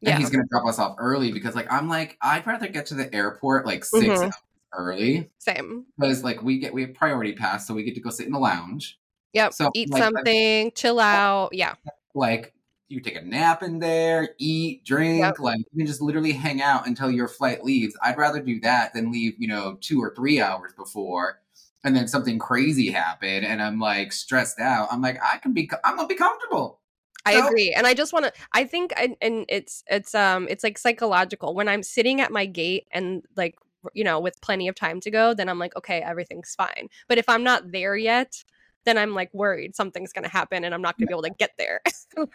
Yeah. 0.01 0.11
And 0.11 0.19
he's 0.19 0.29
gonna 0.29 0.47
drop 0.49 0.65
us 0.65 0.79
off 0.79 0.95
early 0.99 1.31
because 1.31 1.55
like 1.55 1.71
I'm 1.71 1.87
like 1.87 2.17
I'd 2.21 2.45
rather 2.45 2.67
get 2.67 2.85
to 2.87 2.95
the 2.95 3.13
airport 3.13 3.65
like 3.65 3.85
6 3.85 4.05
Mhm. 4.05 4.23
hours 4.23 4.33
early 4.73 5.29
Same. 5.37 5.85
because 5.97 6.23
like 6.23 6.41
we 6.43 6.59
get 6.59 6.73
we 6.73 6.81
have 6.81 6.93
priority 6.93 7.33
pass 7.33 7.67
so 7.67 7.73
we 7.73 7.83
get 7.83 7.95
to 7.95 8.01
go 8.01 8.09
sit 8.09 8.25
in 8.25 8.33
the 8.33 8.39
lounge. 8.39 8.99
Yep. 9.33 9.53
So, 9.53 9.71
Eat 9.73 9.89
like, 9.89 10.03
something. 10.03 10.71
Chill 10.75 10.99
out. 10.99 11.49
Yeah. 11.53 11.73
Like 12.13 12.53
you 12.89 12.99
take 12.99 13.15
a 13.15 13.21
nap 13.21 13.63
in 13.63 13.79
there, 13.79 14.29
eat, 14.37 14.83
drink, 14.85 15.21
Yep. 15.21 15.39
like 15.39 15.57
you 15.57 15.79
can 15.79 15.87
just 15.87 16.01
literally 16.01 16.33
hang 16.33 16.61
out 16.61 16.85
until 16.85 17.09
your 17.09 17.27
flight 17.27 17.63
leaves. 17.63 17.97
I'd 18.03 18.17
rather 18.17 18.39
do 18.41 18.59
that 18.59 18.93
than 18.93 19.11
leave, 19.11 19.33
you 19.39 19.47
know, 19.47 19.77
two 19.81 19.99
or 19.99 20.13
three 20.15 20.39
hours 20.41 20.73
before 20.77 21.39
and 21.83 21.95
then 21.95 22.07
something 22.07 22.39
crazy 22.39 22.89
happened 22.91 23.45
and 23.45 23.61
I'm 23.61 23.79
like 23.79 24.13
stressed 24.13 24.59
out. 24.59 24.87
I'm 24.91 25.01
like, 25.01 25.19
I 25.23 25.37
can 25.37 25.53
be 25.53 25.69
I'm 25.83 25.95
gonna 25.95 26.07
be 26.07 26.15
comfortable. 26.15 26.79
I 27.25 27.39
So- 27.39 27.47
agree, 27.47 27.73
and 27.73 27.87
I 27.87 27.93
just 27.93 28.11
want 28.13 28.25
to. 28.25 28.33
I 28.51 28.65
think, 28.65 28.91
and, 28.97 29.15
and 29.21 29.45
it's 29.47 29.83
it's 29.87 30.13
um 30.13 30.47
it's 30.49 30.63
like 30.63 30.77
psychological. 30.77 31.53
When 31.55 31.67
I'm 31.69 31.83
sitting 31.83 32.19
at 32.21 32.31
my 32.31 32.45
gate 32.45 32.85
and 32.91 33.23
like 33.37 33.55
you 33.93 34.03
know 34.03 34.19
with 34.19 34.39
plenty 34.41 34.67
of 34.67 34.75
time 34.75 34.99
to 35.01 35.11
go, 35.11 35.33
then 35.33 35.47
I'm 35.49 35.59
like, 35.59 35.75
okay, 35.77 36.01
everything's 36.01 36.53
fine. 36.55 36.89
But 37.07 37.17
if 37.17 37.29
I'm 37.29 37.43
not 37.43 37.71
there 37.71 37.95
yet, 37.95 38.43
then 38.85 38.97
I'm 38.97 39.13
like 39.13 39.33
worried 39.33 39.73
something's 39.75 40.11
gonna 40.11 40.27
happen, 40.27 40.65
and 40.65 40.73
I'm 40.73 40.81
not 40.81 40.97
gonna 40.97 41.07
be 41.07 41.13
able 41.13 41.23
to 41.23 41.29
get 41.37 41.51
there. 41.57 41.81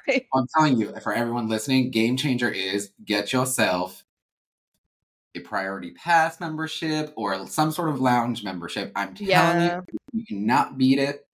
Right. 0.08 0.26
I'm 0.34 0.46
telling 0.56 0.76
you, 0.80 0.92
for 1.00 1.12
everyone 1.12 1.48
listening, 1.48 1.92
game 1.92 2.16
changer 2.16 2.50
is 2.50 2.90
get 3.04 3.32
yourself 3.32 4.04
a 5.38 5.48
priority 5.48 5.92
pass 5.92 6.40
membership 6.40 7.12
or 7.16 7.46
some 7.46 7.72
sort 7.72 7.88
of 7.88 8.00
lounge 8.00 8.44
membership. 8.44 8.92
I'm 8.94 9.14
telling 9.14 9.30
Yeah. 9.30 9.80
you, 9.92 9.98
you 10.20 10.26
cannot 10.26 10.78
beat 10.78 10.98
it. 10.98 11.26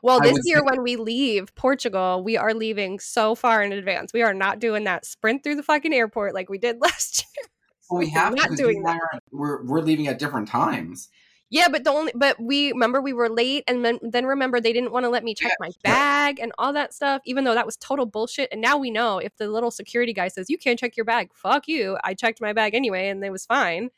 Well, 0.00 0.20
this 0.20 0.38
year 0.44 0.58
say- 0.58 0.64
when 0.64 0.82
we 0.82 0.96
leave 0.96 1.52
Portugal, 1.56 2.22
we 2.22 2.36
are 2.36 2.54
leaving 2.54 3.00
so 3.00 3.34
far 3.34 3.62
in 3.62 3.72
advance. 3.72 4.12
We 4.12 4.22
are 4.22 4.34
not 4.34 4.60
doing 4.60 4.84
that 4.84 5.04
sprint 5.04 5.42
through 5.42 5.56
the 5.56 5.62
fucking 5.62 5.92
airport 5.92 6.34
like 6.34 6.48
we 6.48 6.58
did 6.58 6.76
last 6.80 7.24
year. 7.36 7.46
Well, 7.90 7.98
we 7.98 8.06
We're 8.06 8.10
have 8.20 8.34
to, 8.34 8.40
not 8.48 8.56
doing 8.56 8.76
you 8.76 8.82
and 8.86 8.90
I 8.90 8.96
are- 8.98 9.18
we're 9.32 9.64
we're 9.64 9.80
leaving 9.80 10.06
at 10.08 10.18
different 10.18 10.46
times. 10.48 11.08
Yeah, 11.50 11.68
but 11.68 11.84
the 11.84 11.90
only 11.90 12.12
but 12.14 12.38
we 12.40 12.72
remember 12.72 13.00
we 13.00 13.14
were 13.14 13.30
late, 13.30 13.64
and 13.66 13.84
then, 13.84 13.98
then 14.02 14.26
remember 14.26 14.60
they 14.60 14.72
didn't 14.72 14.92
want 14.92 15.04
to 15.04 15.08
let 15.10 15.24
me 15.24 15.34
check 15.34 15.52
Yeah, 15.58 15.66
my 15.66 15.70
bag 15.82 16.38
and 16.40 16.52
all 16.58 16.74
that 16.74 16.92
stuff, 16.92 17.22
even 17.24 17.44
though 17.44 17.54
that 17.54 17.64
was 17.64 17.76
total 17.78 18.04
bullshit. 18.04 18.50
And 18.52 18.60
now 18.60 18.76
we 18.76 18.90
know 18.90 19.18
if 19.18 19.34
the 19.38 19.48
little 19.48 19.70
security 19.70 20.12
guy 20.12 20.28
says 20.28 20.50
you 20.50 20.58
can't 20.58 20.78
check 20.78 20.96
your 20.96 21.04
bag, 21.06 21.30
fuck 21.34 21.66
you. 21.66 21.96
I 22.04 22.12
checked 22.14 22.40
my 22.42 22.52
bag 22.52 22.74
anyway, 22.74 23.08
and 23.08 23.24
it 23.24 23.30
was 23.30 23.46
fine. 23.46 23.90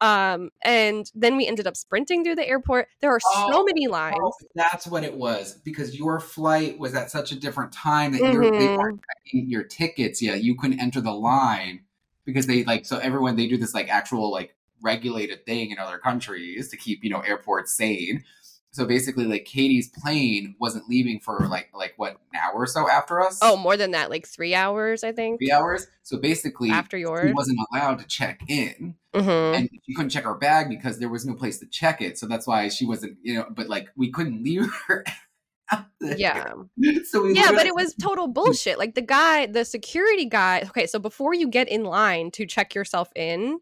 Um, 0.00 0.50
and 0.64 1.10
then 1.14 1.36
we 1.36 1.46
ended 1.46 1.66
up 1.66 1.76
sprinting 1.76 2.22
through 2.24 2.36
the 2.36 2.46
airport. 2.48 2.88
There 3.00 3.10
are 3.10 3.20
so 3.20 3.30
Oh, 3.34 3.64
many 3.66 3.88
lines. 3.88 4.16
Oh, 4.20 4.32
that's 4.54 4.86
what 4.86 5.04
it 5.04 5.14
was 5.14 5.54
because 5.64 5.96
your 5.98 6.20
flight 6.20 6.78
was 6.78 6.94
at 6.94 7.10
such 7.10 7.32
a 7.32 7.36
different 7.40 7.72
time 7.72 8.12
that 8.12 8.26
you're, 8.26 8.44
they 8.56 8.68
weren't 8.76 9.00
checking 9.26 9.48
your 9.50 9.64
tickets 9.64 10.22
Yeah, 10.22 10.34
You 10.34 10.56
couldn't 10.56 10.80
enter 10.80 11.00
the 11.00 11.12
line 11.12 11.80
because 12.24 12.46
they 12.46 12.64
like 12.64 12.84
so 12.86 12.98
everyone 12.98 13.36
they 13.36 13.48
do 13.48 13.56
this 13.56 13.74
like 13.74 13.88
actual 13.88 14.30
like 14.30 14.54
regulated 14.82 15.44
thing 15.46 15.70
in 15.70 15.78
other 15.78 15.98
countries 15.98 16.68
to 16.68 16.76
keep 16.76 17.02
you 17.02 17.10
know 17.10 17.20
airports 17.20 17.76
sane. 17.76 18.24
So 18.70 18.84
basically, 18.84 19.24
like 19.24 19.44
Katie's 19.44 19.88
plane 19.88 20.54
wasn't 20.60 20.88
leaving 20.88 21.20
for 21.20 21.48
like 21.48 21.70
like 21.74 21.94
what 21.96 22.12
an 22.32 22.38
hour 22.38 22.54
or 22.54 22.66
so 22.66 22.88
after 22.88 23.20
us. 23.20 23.38
Oh, 23.42 23.56
more 23.56 23.76
than 23.76 23.92
that, 23.92 24.10
like 24.10 24.26
three 24.26 24.54
hours, 24.54 25.02
I 25.02 25.12
think, 25.12 25.40
three 25.40 25.50
hours. 25.50 25.86
So 26.02 26.18
basically, 26.18 26.70
after 26.70 26.96
she 26.96 27.02
yours. 27.02 27.32
wasn't 27.34 27.58
allowed 27.72 27.98
to 27.98 28.06
check 28.06 28.40
in. 28.48 28.94
hmm 29.14 29.20
and 29.28 29.70
she 29.86 29.94
couldn't 29.94 30.10
check 30.10 30.24
her 30.24 30.34
bag 30.34 30.68
because 30.68 30.98
there 30.98 31.08
was 31.08 31.24
no 31.24 31.34
place 31.34 31.58
to 31.58 31.66
check 31.66 32.02
it. 32.02 32.18
So 32.18 32.26
that's 32.26 32.46
why 32.46 32.68
she 32.68 32.84
wasn't, 32.84 33.16
you 33.22 33.34
know. 33.34 33.46
But 33.50 33.68
like 33.68 33.88
we 33.96 34.12
couldn't 34.12 34.44
leave 34.44 34.70
her. 34.86 35.04
Yeah. 36.00 36.52
So 37.04 37.22
we 37.22 37.34
yeah, 37.34 37.52
but 37.52 37.66
it 37.66 37.74
was 37.74 37.94
total 37.94 38.28
bullshit. 38.28 38.78
Like 38.78 38.94
the 38.94 39.02
guy, 39.02 39.46
the 39.46 39.64
security 39.64 40.26
guy. 40.26 40.62
Okay, 40.68 40.86
so 40.86 40.98
before 40.98 41.34
you 41.34 41.48
get 41.48 41.68
in 41.68 41.84
line 41.84 42.30
to 42.32 42.46
check 42.46 42.74
yourself 42.74 43.10
in, 43.16 43.60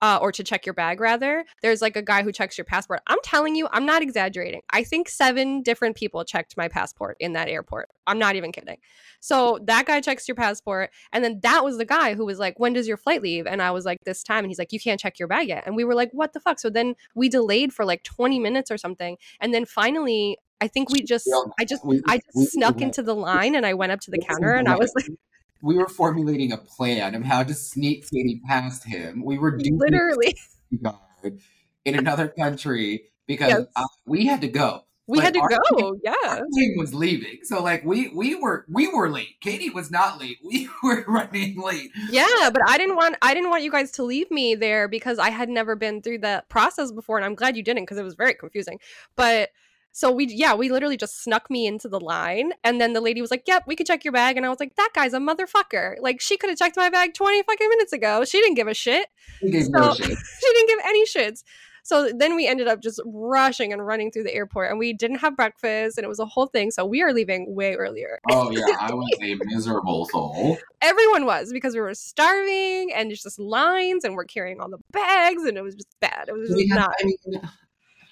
uh, 0.00 0.18
or 0.20 0.30
to 0.32 0.44
check 0.44 0.64
your 0.66 0.74
bag, 0.74 1.00
rather, 1.00 1.44
there's 1.62 1.82
like 1.82 1.96
a 1.96 2.02
guy 2.02 2.22
who 2.22 2.30
checks 2.32 2.56
your 2.56 2.64
passport. 2.64 3.00
I'm 3.06 3.18
telling 3.24 3.54
you, 3.56 3.68
I'm 3.72 3.84
not 3.84 4.00
exaggerating. 4.02 4.60
I 4.70 4.84
think 4.84 5.08
seven 5.08 5.62
different 5.62 5.96
people 5.96 6.24
checked 6.24 6.56
my 6.56 6.68
passport 6.68 7.16
in 7.20 7.32
that 7.32 7.48
airport. 7.48 7.88
I'm 8.06 8.18
not 8.18 8.36
even 8.36 8.52
kidding. 8.52 8.78
So 9.20 9.58
that 9.64 9.86
guy 9.86 10.00
checks 10.00 10.28
your 10.28 10.34
passport, 10.36 10.90
and 11.12 11.24
then 11.24 11.40
that 11.42 11.64
was 11.64 11.78
the 11.78 11.84
guy 11.84 12.14
who 12.14 12.24
was 12.24 12.38
like, 12.38 12.58
"When 12.60 12.72
does 12.72 12.86
your 12.86 12.96
flight 12.96 13.22
leave?" 13.22 13.46
And 13.46 13.60
I 13.60 13.70
was 13.72 13.84
like, 13.84 13.98
"This 14.04 14.22
time." 14.22 14.44
And 14.44 14.46
he's 14.48 14.58
like, 14.58 14.72
"You 14.72 14.80
can't 14.80 15.00
check 15.00 15.18
your 15.18 15.28
bag 15.28 15.48
yet." 15.48 15.64
And 15.66 15.74
we 15.74 15.84
were 15.84 15.94
like, 15.94 16.10
"What 16.12 16.32
the 16.32 16.40
fuck?" 16.40 16.60
So 16.60 16.70
then 16.70 16.94
we 17.14 17.28
delayed 17.28 17.72
for 17.72 17.84
like 17.84 18.04
20 18.04 18.38
minutes 18.38 18.70
or 18.70 18.78
something, 18.78 19.16
and 19.40 19.52
then 19.52 19.64
finally, 19.64 20.38
I 20.60 20.68
think 20.68 20.90
we 20.90 21.02
just, 21.02 21.28
all- 21.32 21.52
I 21.60 21.64
just 21.64 21.84
we- 21.84 22.02
I 22.08 22.20
we- 22.34 22.42
just 22.42 22.52
snuck 22.54 22.76
we- 22.78 22.82
into 22.84 23.02
the 23.02 23.14
line 23.14 23.54
and 23.54 23.64
I 23.64 23.74
went 23.74 23.92
up 23.92 24.00
to 24.00 24.10
the 24.10 24.18
counter 24.18 24.54
and 24.54 24.68
I 24.68 24.76
was 24.76 24.92
like, 24.96 25.06
we 25.62 25.76
were 25.76 25.88
formulating 25.88 26.52
a 26.52 26.56
plan 26.58 27.14
of 27.14 27.24
how 27.24 27.42
to 27.42 27.54
sneak 27.54 28.08
Katie 28.10 28.40
past 28.46 28.84
him. 28.84 29.24
We 29.24 29.38
were 29.38 29.58
literally, 29.58 30.36
guard 30.82 31.40
in 31.84 31.98
another 31.98 32.28
country 32.28 33.04
because 33.26 33.48
Yes. 33.50 33.66
uh, 33.76 33.84
we 34.06 34.26
had 34.26 34.40
to 34.42 34.48
go. 34.48 34.84
we 35.06 35.18
But 35.18 35.24
had 35.24 35.34
to 35.34 35.40
go. 35.70 35.98
Yeah. 36.04 36.12
Our 36.28 36.36
plane 36.52 36.74
was 36.76 36.92
leaving, 36.94 37.38
so 37.42 37.62
like 37.62 37.82
we 37.84 38.08
we 38.08 38.34
were 38.34 38.66
we 38.68 38.88
were 38.88 39.08
late. 39.08 39.40
Katie 39.40 39.70
was 39.70 39.90
not 39.90 40.20
late. 40.20 40.36
We 40.44 40.68
were 40.82 41.04
running 41.08 41.58
late. 41.60 41.90
Yeah, 42.10 42.50
but 42.52 42.60
I 42.68 42.76
didn't 42.76 42.96
want 42.96 43.16
I 43.22 43.32
didn't 43.34 43.48
want 43.50 43.62
you 43.62 43.70
guys 43.70 43.90
to 43.92 44.02
leave 44.02 44.30
me 44.30 44.54
there 44.54 44.86
because 44.86 45.18
I 45.18 45.30
had 45.30 45.48
never 45.48 45.76
been 45.76 46.02
through 46.02 46.18
that 46.18 46.48
process 46.50 46.92
before 46.92 47.16
and 47.16 47.24
I'm 47.24 47.34
glad 47.34 47.56
you 47.56 47.62
didn't 47.62 47.84
because 47.84 47.96
it 47.98 48.04
was 48.04 48.14
very 48.14 48.34
confusing. 48.34 48.78
But 49.16 49.48
so 49.92 50.10
we 50.12 50.26
yeah, 50.26 50.54
we 50.54 50.70
literally 50.70 50.96
just 50.96 51.22
snuck 51.22 51.50
me 51.50 51.66
into 51.66 51.88
the 51.88 51.98
line 52.00 52.52
and 52.64 52.80
then 52.80 52.92
the 52.92 53.00
lady 53.00 53.20
was 53.20 53.30
like, 53.30 53.44
"Yep, 53.46 53.64
we 53.66 53.74
can 53.76 53.86
check 53.86 54.04
your 54.04 54.12
bag." 54.12 54.36
And 54.36 54.46
I 54.46 54.48
was 54.48 54.60
like, 54.60 54.76
"That 54.76 54.90
guy's 54.94 55.14
a 55.14 55.18
motherfucker. 55.18 55.96
Like 56.00 56.20
she 56.20 56.36
could 56.36 56.50
have 56.50 56.58
checked 56.58 56.76
my 56.76 56.88
bag 56.90 57.14
20 57.14 57.42
fucking 57.42 57.68
minutes 57.68 57.92
ago. 57.92 58.24
She 58.24 58.38
didn't 58.40 58.54
give 58.54 58.68
a 58.68 58.74
shit. 58.74 59.08
Gave 59.42 59.70
no 59.70 59.92
So- 59.92 59.94
shit. 59.94 60.06
she 60.40 60.52
didn't 60.52 60.68
give 60.68 60.78
any 60.84 61.04
shits." 61.04 61.42
So 61.84 62.10
then 62.14 62.36
we 62.36 62.46
ended 62.46 62.68
up 62.68 62.82
just 62.82 63.00
rushing 63.06 63.72
and 63.72 63.86
running 63.86 64.10
through 64.10 64.24
the 64.24 64.34
airport 64.34 64.68
and 64.68 64.78
we 64.78 64.92
didn't 64.92 65.18
have 65.20 65.34
breakfast 65.34 65.96
and 65.96 66.04
it 66.04 66.08
was 66.08 66.18
a 66.18 66.26
whole 66.26 66.46
thing. 66.46 66.70
So 66.70 66.84
we 66.84 67.00
are 67.02 67.14
leaving 67.14 67.54
way 67.54 67.76
earlier. 67.76 68.18
Oh 68.30 68.50
yeah, 68.50 68.60
I 68.78 68.92
was 68.92 69.08
a 69.22 69.36
miserable 69.46 70.04
soul. 70.04 70.58
everyone 70.82 71.24
was 71.24 71.50
because 71.50 71.72
we 71.72 71.80
were 71.80 71.94
starving 71.94 72.92
and 72.94 73.10
it's 73.10 73.22
just 73.22 73.38
lines 73.38 74.04
and 74.04 74.14
we're 74.16 74.26
carrying 74.26 74.60
all 74.60 74.68
the 74.68 74.76
bags 74.90 75.44
and 75.44 75.56
it 75.56 75.62
was 75.62 75.76
just 75.76 75.88
bad. 75.98 76.26
It 76.28 76.32
was 76.32 76.48
just 76.50 76.56
We 76.58 76.68
had, 76.68 76.76
not. 76.80 76.90
I 77.00 77.04
mean, 77.04 77.40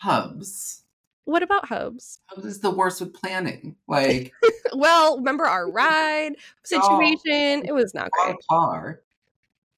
hubs. 0.00 0.82
What 1.26 1.42
about 1.42 1.68
hubs? 1.68 2.18
Hubs 2.28 2.46
is 2.46 2.60
the 2.60 2.70
worst 2.70 3.00
with 3.00 3.12
planning. 3.12 3.76
Like 3.88 4.32
Well, 4.72 5.18
remember 5.18 5.44
our 5.44 5.70
ride 5.70 6.36
situation? 6.64 7.64
It 7.66 7.74
was 7.74 7.92
not 7.94 8.10
great. 8.10 8.36
car, 8.50 9.02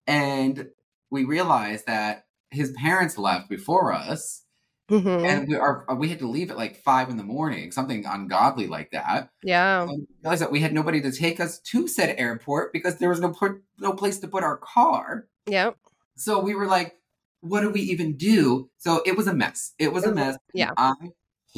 and 0.07 0.69
we 1.11 1.25
realized 1.25 1.87
that 1.87 2.27
his 2.51 2.73
parents 2.73 3.19
left 3.19 3.49
before 3.49 3.93
us, 3.93 4.45
Mhm. 4.91 5.27
and 5.27 5.49
we 5.49 5.57
are 5.57 5.85
we 5.97 6.09
had 6.09 6.19
to 6.21 6.27
leave 6.29 6.51
at 6.51 6.57
like 6.57 6.77
five 6.83 7.11
in 7.11 7.17
the 7.19 7.23
morning, 7.23 7.71
something 7.73 8.05
ungodly 8.07 8.67
like 8.67 8.91
that. 8.93 9.31
Yeah. 9.43 9.83
And 9.83 9.91
we 9.91 10.07
realized 10.23 10.41
that 10.43 10.51
we 10.53 10.61
had 10.61 10.73
nobody 10.73 11.01
to 11.03 11.13
take 11.13 11.41
us 11.41 11.59
to 11.61 11.87
said 11.89 12.15
airport 12.19 12.73
because 12.73 12.97
there 12.99 13.11
was 13.11 13.21
no 13.21 13.31
put, 13.31 13.63
no 13.79 13.93
place 13.93 14.19
to 14.21 14.29
put 14.29 14.43
our 14.45 14.57
car. 14.57 15.27
Yeah. 15.47 15.73
So 16.17 16.41
we 16.41 16.55
were 16.55 16.67
like, 16.67 16.97
what 17.41 17.61
do 17.61 17.71
we 17.71 17.81
even 17.83 18.17
do? 18.17 18.71
So 18.79 19.03
it 19.05 19.17
was 19.17 19.27
a 19.27 19.35
mess. 19.35 19.75
It 19.79 19.93
was 19.93 20.05
a 20.05 20.15
mess. 20.15 20.37
yeah. 20.55 20.71
I 20.79 20.95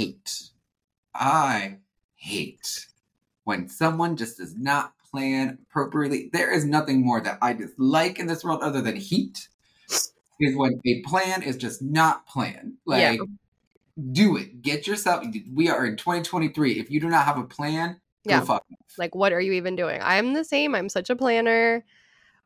hate, 0.00 0.42
I 1.14 1.78
hate 2.16 2.86
when 3.44 3.68
someone 3.68 4.16
just 4.16 4.38
does 4.38 4.54
not 4.56 4.92
plan 5.10 5.58
appropriately. 5.68 6.30
There 6.32 6.52
is 6.52 6.64
nothing 6.64 7.04
more 7.04 7.20
that 7.20 7.38
I 7.42 7.52
dislike 7.52 8.18
in 8.18 8.26
this 8.26 8.44
world 8.44 8.62
other 8.62 8.80
than 8.80 8.96
heat. 8.96 9.48
Is 10.42 10.56
when 10.56 10.80
a 10.86 11.02
plan 11.02 11.42
is 11.42 11.56
just 11.56 11.82
not 11.82 12.26
planned. 12.26 12.74
Like, 12.86 13.18
Yeah. 13.18 13.24
do 14.12 14.36
it. 14.38 14.62
Get 14.62 14.86
yourself. 14.86 15.22
We 15.52 15.68
are 15.68 15.84
in 15.84 15.96
2023. 15.96 16.78
If 16.80 16.90
you 16.90 16.98
do 17.00 17.08
not 17.10 17.26
have 17.26 17.36
a 17.36 17.44
plan, 17.44 18.00
Yeah. 18.24 18.40
go 18.40 18.46
fuck. 18.46 18.64
like 18.98 19.14
what 19.14 19.32
are 19.32 19.40
you 19.40 19.52
even 19.52 19.76
doing 19.76 19.98
i'm 20.02 20.34
the 20.34 20.44
same 20.44 20.74
i'm 20.74 20.88
such 20.90 21.08
a 21.10 21.16
planner 21.16 21.84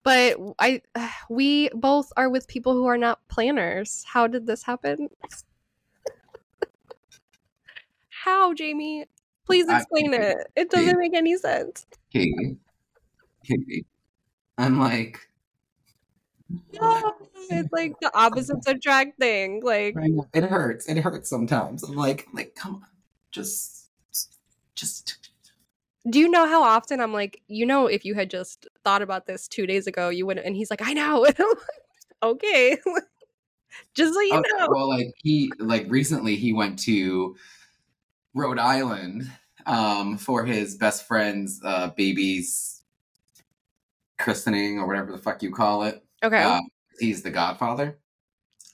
but 0.05 0.37
i 0.59 0.81
we 1.31 1.69
both 1.75 2.13
are 2.17 2.29
with 2.29 2.47
people 2.49 2.75
who 2.75 2.87
are 2.87 2.99
not 2.99 3.19
planners 3.29 4.05
how 4.07 4.27
did 4.29 4.47
this 4.47 4.63
happen 4.63 5.09
how 8.25 8.55
jamie 8.55 9.07
please 9.47 9.69
I- 9.69 9.81
explain 9.81 10.15
it 10.15 10.37
it 10.57 10.71
doesn't 10.71 10.99
make 10.99 11.15
any 11.15 11.37
sense 11.37 11.87
Katie. 12.13 12.57
Katie. 13.45 13.87
I'm 14.57 14.79
like, 14.81 15.21
it's 17.51 17.73
like 17.73 17.99
the 18.01 18.11
opposites 18.17 18.67
attract 18.67 19.19
thing 19.19 19.61
like 19.63 19.97
it 20.33 20.45
hurts. 20.45 20.89
It 20.89 20.99
hurts 20.99 21.29
sometimes. 21.29 21.83
I'm 21.83 21.95
like, 21.97 22.27
like, 22.33 22.55
come 22.55 22.77
on, 22.77 22.87
just, 23.31 23.91
just. 24.75 25.19
do 26.09 26.19
you 26.19 26.29
know 26.29 26.47
how 26.47 26.63
often 26.63 27.01
i'm 27.01 27.13
like 27.13 27.41
you 27.49 27.65
know 27.65 27.87
if 27.87 28.05
you 28.05 28.15
had 28.15 28.29
just 28.31 28.67
thought 28.85 29.03
about 29.03 29.27
this 29.27 29.49
two 29.49 29.67
days 29.67 29.87
ago 29.87 30.09
you 30.11 30.27
wouldn't 30.27 30.47
and 30.47 30.55
he's 30.57 30.71
like 30.71 30.83
i 30.83 30.93
know 30.93 31.25
and 31.29 31.35
I'm 31.39 31.49
like, 31.49 31.59
okay 32.23 32.77
just 33.95 34.15
so 34.15 34.21
you 34.21 34.39
Okay, 34.39 34.49
know 34.59 34.69
well, 34.69 34.89
like 34.89 35.13
he, 35.23 35.53
like 35.59 35.87
recently, 35.89 36.37
he 36.37 36.53
went 36.53 36.79
to 36.81 37.37
Rhode 38.35 38.59
Island 38.59 39.31
um, 39.67 40.19
for 40.19 40.45
his 40.45 40.77
best 40.77 41.07
friend's 41.07 41.61
uh, 41.65 41.89
baby's 41.97 42.83
christening 44.19 44.79
or 44.79 44.87
whatever 44.87 45.13
the 45.13 45.19
fuck 45.19 45.43
you 45.43 45.51
call 45.51 45.85
it. 45.85 46.05
okay 46.23 46.43
Um, 46.43 46.61
he's 46.99 47.23
the 47.23 47.31
godfather. 47.31 47.99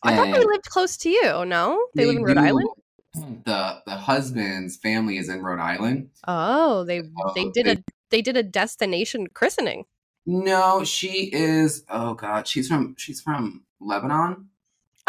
I 0.03 0.17
thought 0.17 0.33
they 0.35 0.45
lived 0.45 0.65
close 0.65 0.97
to 0.99 1.11
you. 1.11 1.45
No, 1.45 1.87
they, 1.95 2.07
live 2.07 2.17
in 2.17 2.23
Rhode 2.23 2.39
Island. 2.39 2.69
The 3.45 3.83
the 3.87 3.97
husband's 3.97 4.77
family 4.77 5.19
is 5.19 5.29
in 5.29 5.43
Rhode 5.43 5.61
Island. 5.61 6.11
Oh, 6.27 6.85
they 6.85 7.01
they 7.01 7.09
Oh, 7.45 7.51
did 7.53 7.67
they- 7.67 7.73
a 7.73 7.85
they 8.11 8.23
did 8.23 8.37
a 8.37 8.43
destination 8.43 9.27
christening. 9.35 9.85
No, 10.27 10.85
she 10.85 11.31
is. 11.33 11.85
Oh 11.89 12.15
God, 12.15 12.47
she's 12.49 12.69
from 12.69 12.95
she's 12.99 13.21
from 13.21 13.65
Lebanon. 13.81 14.49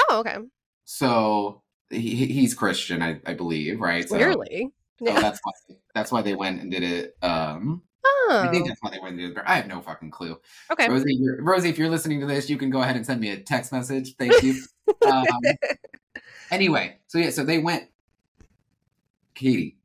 Oh, 0.10 0.20
okay. 0.20 0.38
So 0.84 1.62
he, 1.92 2.26
he's 2.28 2.54
Christian, 2.54 3.02
I, 3.02 3.20
I 3.26 3.34
believe, 3.34 3.80
right? 3.80 4.08
Clearly. 4.08 4.70
so 5.00 5.06
Yeah. 5.06 5.20
that's 5.20 5.40
why 5.44 5.76
that's 5.94 6.12
why 6.12 6.22
they 6.22 6.36
went 6.36 6.62
and 6.62 6.72
did 6.72 6.84
it. 6.84 7.18
Um, 7.22 7.84
I 8.30 8.48
think 8.50 8.64
Oh, 8.66 8.68
that's 8.70 8.82
why 8.82 8.92
they 8.92 9.00
went 9.00 9.20
and 9.20 9.30
did 9.34 9.38
it. 9.38 9.44
I 9.46 9.56
have 9.56 9.68
no 9.68 9.82
fucking 9.82 10.12
clue. 10.12 10.40
okay. 10.72 10.88
Rosie, 10.90 11.20
Rosie, 11.40 11.70
if 11.70 11.78
you're 11.78 11.90
listening 11.90 12.22
to 12.22 12.26
this, 12.26 12.50
you 12.50 12.58
can 12.58 12.70
go 12.70 12.82
ahead 12.82 12.96
and 12.96 13.06
send 13.06 13.20
me 13.20 13.30
a 13.32 13.38
text 13.38 13.72
message. 13.72 14.16
Thank 14.18 14.42
you. 14.42 14.56
um, 15.06 15.26
anyway, 16.50 16.98
so 17.08 17.18
yeah, 17.18 17.30
so 17.30 17.44
they 17.44 17.58
went. 17.60 17.90
Katie, 19.36 19.78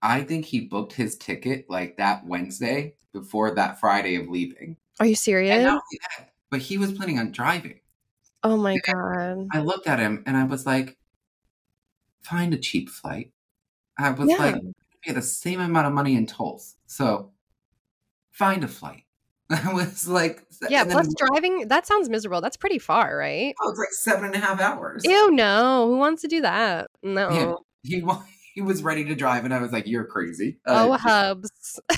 I 0.00 0.22
think 0.22 0.44
he 0.46 0.60
booked 0.60 0.92
his 0.94 1.16
ticket 1.16 1.66
like 1.68 1.96
that 1.98 2.26
Wednesday 2.26 2.94
before 3.12 3.54
that 3.54 3.78
Friday 3.80 4.16
of 4.16 4.28
leaving. 4.28 4.76
Are 5.00 5.06
you 5.06 5.10
And 5.12 5.18
serious? 5.18 5.64
that, 5.64 5.80
but 6.50 6.60
he 6.60 6.78
was 6.78 6.92
planning 6.92 7.18
on 7.18 7.30
driving. 7.32 7.80
Oh 8.42 8.56
my 8.56 8.78
god. 8.78 9.48
I 9.52 9.60
looked 9.60 9.86
at 9.86 9.98
him 10.00 10.22
and 10.26 10.36
I 10.36 10.44
was 10.44 10.66
like, 10.66 10.96
find 12.22 12.54
a 12.54 12.58
cheap 12.58 12.88
flight. 12.88 13.32
I 13.98 14.10
was 14.10 14.28
Yeah. 14.28 14.36
like, 14.36 14.56
pay 15.02 15.12
the 15.12 15.22
same 15.22 15.60
amount 15.60 15.86
of 15.86 15.92
money 15.92 16.14
in 16.16 16.26
tolls. 16.26 16.76
So 16.86 17.30
find 18.30 18.64
a 18.64 18.68
flight. 18.68 19.04
I 19.50 19.72
was 19.72 20.08
like, 20.08 20.44
Yeah. 20.70 20.82
and 20.82 20.90
then- 20.90 20.96
Plus 20.98 21.14
driving. 21.14 21.68
That 21.68 21.86
sounds 21.86 22.08
miserable. 22.08 22.40
That's 22.40 22.56
pretty 22.56 22.78
far, 22.78 23.16
right? 23.16 23.54
oh, 23.62 23.70
it's 23.70 23.78
like 23.78 23.88
seven 23.92 24.24
and 24.26 24.34
a 24.34 24.38
half 24.38 24.60
hours. 24.60 25.02
Ew. 25.04 25.30
No. 25.30 25.88
Who 25.88 25.98
wants 25.98 26.22
to 26.22 26.28
do 26.28 26.40
that? 26.40 26.90
No. 27.02 27.30
Yeah. 27.30 27.54
He 27.82 28.04
he 28.54 28.60
was 28.62 28.82
ready 28.82 29.04
to 29.06 29.14
drive, 29.14 29.44
and 29.44 29.52
I 29.54 29.60
was 29.60 29.72
like, 29.72 29.86
"You're 29.86 30.04
crazy." 30.04 30.58
Oh, 30.66 30.92
Uh, 30.92 30.98
hubs. 30.98 31.80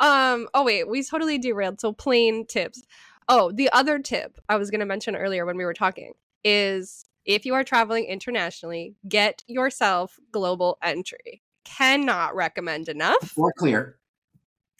um. 0.00 0.48
Oh 0.54 0.64
wait, 0.64 0.88
we 0.88 1.02
totally 1.02 1.38
derailed. 1.38 1.80
So 1.80 1.92
plane 1.92 2.46
tips. 2.46 2.82
Oh, 3.28 3.50
the 3.52 3.70
other 3.72 3.98
tip 3.98 4.38
I 4.48 4.56
was 4.56 4.70
going 4.70 4.80
to 4.80 4.86
mention 4.86 5.16
earlier 5.16 5.46
when 5.46 5.56
we 5.56 5.64
were 5.64 5.72
talking 5.74 6.12
is 6.44 7.04
if 7.24 7.46
you 7.46 7.54
are 7.54 7.64
traveling 7.64 8.04
internationally, 8.04 8.94
get 9.08 9.42
yourself 9.46 10.18
global 10.32 10.78
entry. 10.82 11.42
Cannot 11.64 12.34
recommend 12.34 12.88
enough. 12.88 13.32
or 13.36 13.52
clear. 13.56 13.98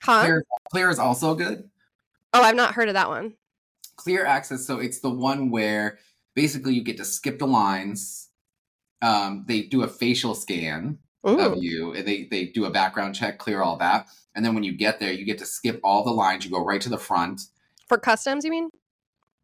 Huh? 0.02 0.22
Clear, 0.22 0.44
clear 0.70 0.90
is 0.90 0.98
also 0.98 1.34
good. 1.34 1.70
Oh, 2.34 2.42
I've 2.42 2.56
not 2.56 2.74
heard 2.74 2.88
of 2.88 2.94
that 2.94 3.08
one. 3.08 3.34
Clear 3.96 4.26
access. 4.26 4.66
So 4.66 4.80
it's 4.80 5.00
the 5.00 5.10
one 5.10 5.50
where 5.50 5.98
basically 6.34 6.74
you 6.74 6.82
get 6.82 6.98
to 6.98 7.04
skip 7.04 7.38
the 7.38 7.46
lines. 7.46 8.28
Um, 9.00 9.44
they 9.46 9.62
do 9.62 9.82
a 9.82 9.88
facial 9.88 10.34
scan 10.34 10.98
Ooh. 11.26 11.38
of 11.38 11.62
you, 11.62 11.94
and 11.94 12.06
they 12.06 12.24
they 12.30 12.46
do 12.46 12.64
a 12.64 12.70
background 12.70 13.14
check, 13.14 13.38
clear 13.38 13.62
all 13.62 13.76
that, 13.78 14.08
and 14.34 14.44
then 14.44 14.54
when 14.54 14.64
you 14.64 14.76
get 14.76 14.98
there, 14.98 15.12
you 15.12 15.24
get 15.24 15.38
to 15.38 15.46
skip 15.46 15.80
all 15.84 16.04
the 16.04 16.10
lines. 16.10 16.44
You 16.44 16.50
go 16.50 16.64
right 16.64 16.80
to 16.80 16.88
the 16.88 16.98
front 16.98 17.42
For 17.88 17.98
customs, 17.98 18.44
you 18.44 18.50
mean? 18.50 18.70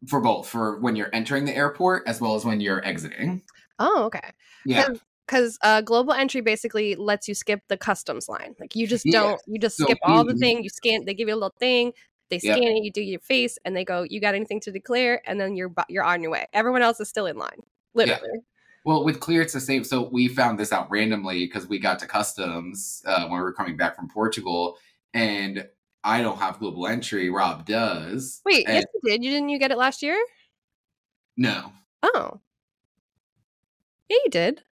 For 0.07 0.19
both 0.21 0.47
for 0.47 0.79
when 0.79 0.95
you're 0.95 1.09
entering 1.13 1.45
the 1.45 1.55
airport 1.55 2.03
as 2.07 2.19
well 2.19 2.35
as 2.35 2.45
when 2.45 2.59
you're 2.59 2.83
exiting. 2.85 3.41
Oh, 3.79 4.03
okay. 4.05 4.31
Yeah. 4.65 4.89
Because 5.27 5.57
uh, 5.61 5.81
global 5.81 6.13
entry 6.13 6.41
basically 6.41 6.95
lets 6.95 7.27
you 7.27 7.33
skip 7.33 7.61
the 7.67 7.77
customs 7.77 8.27
line. 8.27 8.55
Like 8.59 8.75
you 8.75 8.85
just 8.87 9.05
don't, 9.05 9.41
you 9.47 9.59
just 9.59 9.77
So 9.77 9.85
skip 9.85 9.99
all 10.03 10.25
the 10.25 10.35
thing. 10.35 10.63
You 10.63 10.69
scan, 10.69 11.05
they 11.05 11.13
give 11.13 11.27
you 11.27 11.33
a 11.33 11.35
little 11.35 11.55
thing. 11.59 11.93
They 12.31 12.39
scan 12.39 12.63
it. 12.63 12.83
You 12.83 12.91
do 12.91 13.01
your 13.01 13.19
face, 13.19 13.57
and 13.65 13.75
they 13.75 13.83
go, 13.83 14.03
"You 14.09 14.21
got 14.21 14.35
anything 14.35 14.61
to 14.61 14.71
declare?" 14.71 15.21
And 15.25 15.39
then 15.39 15.57
you're 15.57 15.71
you're 15.89 16.05
on 16.05 16.23
your 16.23 16.31
way. 16.31 16.47
Everyone 16.53 16.81
else 16.81 16.99
is 17.01 17.09
still 17.09 17.25
in 17.25 17.37
line, 17.37 17.59
literally. 17.93 18.39
Well, 18.85 19.03
with 19.03 19.19
Clear, 19.19 19.41
it's 19.41 19.53
the 19.53 19.59
same. 19.59 19.83
So 19.83 20.07
we 20.09 20.29
found 20.29 20.57
this 20.57 20.71
out 20.71 20.89
randomly 20.89 21.45
because 21.45 21.67
we 21.67 21.77
got 21.77 21.99
to 21.99 22.07
customs 22.07 23.03
uh, 23.05 23.27
when 23.27 23.33
we 23.37 23.43
were 23.43 23.53
coming 23.53 23.75
back 23.75 23.97
from 23.97 24.07
Portugal, 24.07 24.77
and 25.13 25.67
I 26.03 26.21
don't 26.21 26.37
have 26.39 26.59
global 26.59 26.87
entry. 26.87 27.29
Rob 27.29 27.65
does. 27.65 28.41
Wait, 28.45 28.65
And- 28.67 28.75
yes, 28.77 28.85
you 28.93 29.09
did. 29.11 29.23
You 29.23 29.29
didn't 29.31 29.49
you 29.49 29.59
get 29.59 29.71
it 29.71 29.77
last 29.77 30.01
year? 30.01 30.17
No, 31.37 31.71
Oh, 32.03 32.41
yeah, 34.09 34.17
you 34.23 34.29
did. 34.29 34.63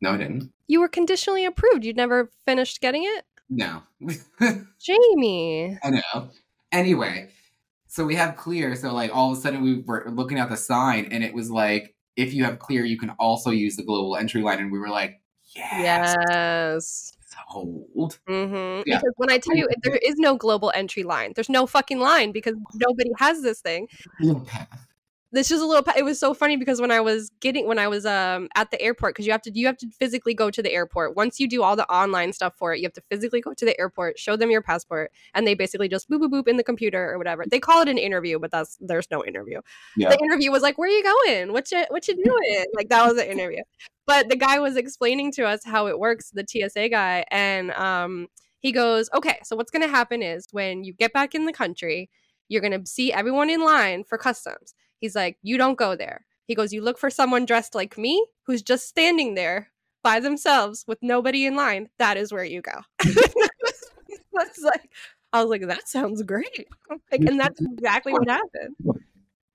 no, 0.00 0.10
I 0.12 0.16
didn't. 0.18 0.52
You 0.66 0.80
were 0.80 0.88
conditionally 0.88 1.44
approved. 1.44 1.84
You'd 1.84 1.96
never 1.96 2.30
finished 2.46 2.80
getting 2.80 3.04
it, 3.04 3.24
No, 3.48 3.82
Jamie. 4.78 5.78
I 5.82 5.90
know. 5.90 6.30
Anyway, 6.72 7.30
so 7.86 8.04
we 8.04 8.14
have 8.16 8.36
Clear. 8.36 8.76
So 8.76 8.92
like 8.94 9.14
all 9.14 9.32
of 9.32 9.38
a 9.38 9.40
sudden 9.40 9.62
we 9.62 9.80
were 9.80 10.04
looking 10.10 10.38
at 10.38 10.50
the 10.50 10.56
sign, 10.56 11.06
and 11.10 11.24
it 11.24 11.32
was 11.34 11.50
like, 11.50 11.94
if 12.16 12.34
you 12.34 12.44
have 12.44 12.58
Clear, 12.58 12.84
you 12.84 12.98
can 12.98 13.10
also 13.18 13.50
use 13.50 13.76
the 13.76 13.82
global 13.82 14.16
entry 14.16 14.42
line, 14.42 14.58
and 14.60 14.70
we 14.70 14.78
were 14.78 14.88
like, 14.90 15.20
yes, 15.54 15.74
Yes. 15.80 17.12
sold. 17.50 18.18
hmm 18.26 18.82
Yeah. 18.86 18.98
Because 18.98 19.12
when 19.16 19.30
I 19.30 19.38
tell 19.38 19.56
you 19.56 19.68
there 19.82 19.96
is 19.96 20.16
no 20.16 20.36
global 20.36 20.70
entry 20.74 21.02
line, 21.02 21.32
there's 21.34 21.48
no 21.48 21.66
fucking 21.66 21.98
line 21.98 22.32
because 22.32 22.54
nobody 22.74 23.10
has 23.18 23.42
this 23.42 23.60
thing. 23.60 23.88
Path. 24.46 24.86
This 25.30 25.50
is 25.50 25.60
a 25.60 25.66
little. 25.66 25.84
It 25.94 26.04
was 26.04 26.18
so 26.18 26.32
funny 26.32 26.56
because 26.56 26.80
when 26.80 26.90
I 26.90 27.00
was 27.00 27.30
getting 27.40 27.66
when 27.66 27.78
I 27.78 27.86
was 27.86 28.06
um 28.06 28.48
at 28.54 28.70
the 28.70 28.80
airport 28.80 29.14
because 29.14 29.26
you 29.26 29.32
have 29.32 29.42
to 29.42 29.50
you 29.52 29.66
have 29.66 29.76
to 29.78 29.90
physically 29.90 30.32
go 30.32 30.50
to 30.50 30.62
the 30.62 30.72
airport. 30.72 31.16
Once 31.16 31.38
you 31.38 31.46
do 31.46 31.62
all 31.62 31.76
the 31.76 31.86
online 31.92 32.32
stuff 32.32 32.54
for 32.56 32.72
it, 32.72 32.78
you 32.78 32.86
have 32.86 32.94
to 32.94 33.02
physically 33.10 33.42
go 33.42 33.52
to 33.52 33.64
the 33.64 33.78
airport, 33.78 34.18
show 34.18 34.36
them 34.36 34.50
your 34.50 34.62
passport, 34.62 35.12
and 35.34 35.46
they 35.46 35.54
basically 35.54 35.88
just 35.88 36.08
boop 36.08 36.20
boop 36.20 36.30
boop 36.30 36.48
in 36.48 36.56
the 36.56 36.64
computer 36.64 37.10
or 37.10 37.18
whatever. 37.18 37.44
They 37.50 37.60
call 37.60 37.82
it 37.82 37.88
an 37.88 37.98
interview, 37.98 38.38
but 38.38 38.50
that's 38.50 38.78
there's 38.80 39.10
no 39.10 39.22
interview. 39.22 39.60
Yeah. 39.96 40.08
The 40.08 40.18
interview 40.18 40.50
was 40.50 40.62
like, 40.62 40.78
"Where 40.78 40.88
are 40.88 40.92
you 40.92 41.02
going? 41.02 41.52
What 41.52 41.70
you 41.72 41.84
what 41.90 42.08
you 42.08 42.14
doing?" 42.14 42.64
like 42.74 42.88
that 42.88 43.06
was 43.06 43.16
the 43.16 43.30
interview. 43.30 43.62
But 44.06 44.30
the 44.30 44.36
guy 44.36 44.58
was 44.60 44.76
explaining 44.76 45.32
to 45.32 45.46
us 45.46 45.62
how 45.62 45.88
it 45.88 45.98
works, 45.98 46.30
the 46.30 46.46
TSA 46.48 46.88
guy, 46.88 47.26
and 47.30 47.70
um 47.72 48.28
he 48.60 48.72
goes, 48.72 49.10
"Okay, 49.14 49.38
so 49.44 49.56
what's 49.56 49.70
going 49.70 49.82
to 49.82 49.88
happen 49.88 50.22
is 50.22 50.46
when 50.52 50.84
you 50.84 50.92
get 50.92 51.12
back 51.12 51.34
in 51.34 51.44
the 51.44 51.52
country, 51.52 52.10
you're 52.48 52.62
going 52.62 52.80
to 52.80 52.90
see 52.90 53.12
everyone 53.12 53.50
in 53.50 53.60
line 53.62 54.04
for 54.04 54.16
customs." 54.18 54.74
He's 55.00 55.14
like, 55.14 55.38
"You 55.42 55.58
don't 55.58 55.78
go 55.78 55.96
there." 55.96 56.26
He 56.46 56.54
goes, 56.54 56.72
"You 56.72 56.82
look 56.82 56.98
for 56.98 57.10
someone 57.10 57.46
dressed 57.46 57.74
like 57.74 57.98
me 57.98 58.26
who's 58.44 58.62
just 58.62 58.88
standing 58.88 59.34
there 59.34 59.70
by 60.02 60.20
themselves 60.20 60.84
with 60.86 60.98
nobody 61.02 61.46
in 61.46 61.56
line. 61.56 61.88
That 61.98 62.16
is 62.16 62.32
where 62.32 62.44
you 62.44 62.62
go." 62.62 62.80
That's 64.32 64.62
like 64.62 64.90
I 65.32 65.42
was 65.42 65.50
like, 65.50 65.66
"That 65.66 65.88
sounds 65.88 66.22
great." 66.22 66.68
Like 67.12 67.20
and 67.22 67.38
that's 67.38 67.60
exactly 67.72 68.12
what 68.12 68.28
happened. 68.28 68.76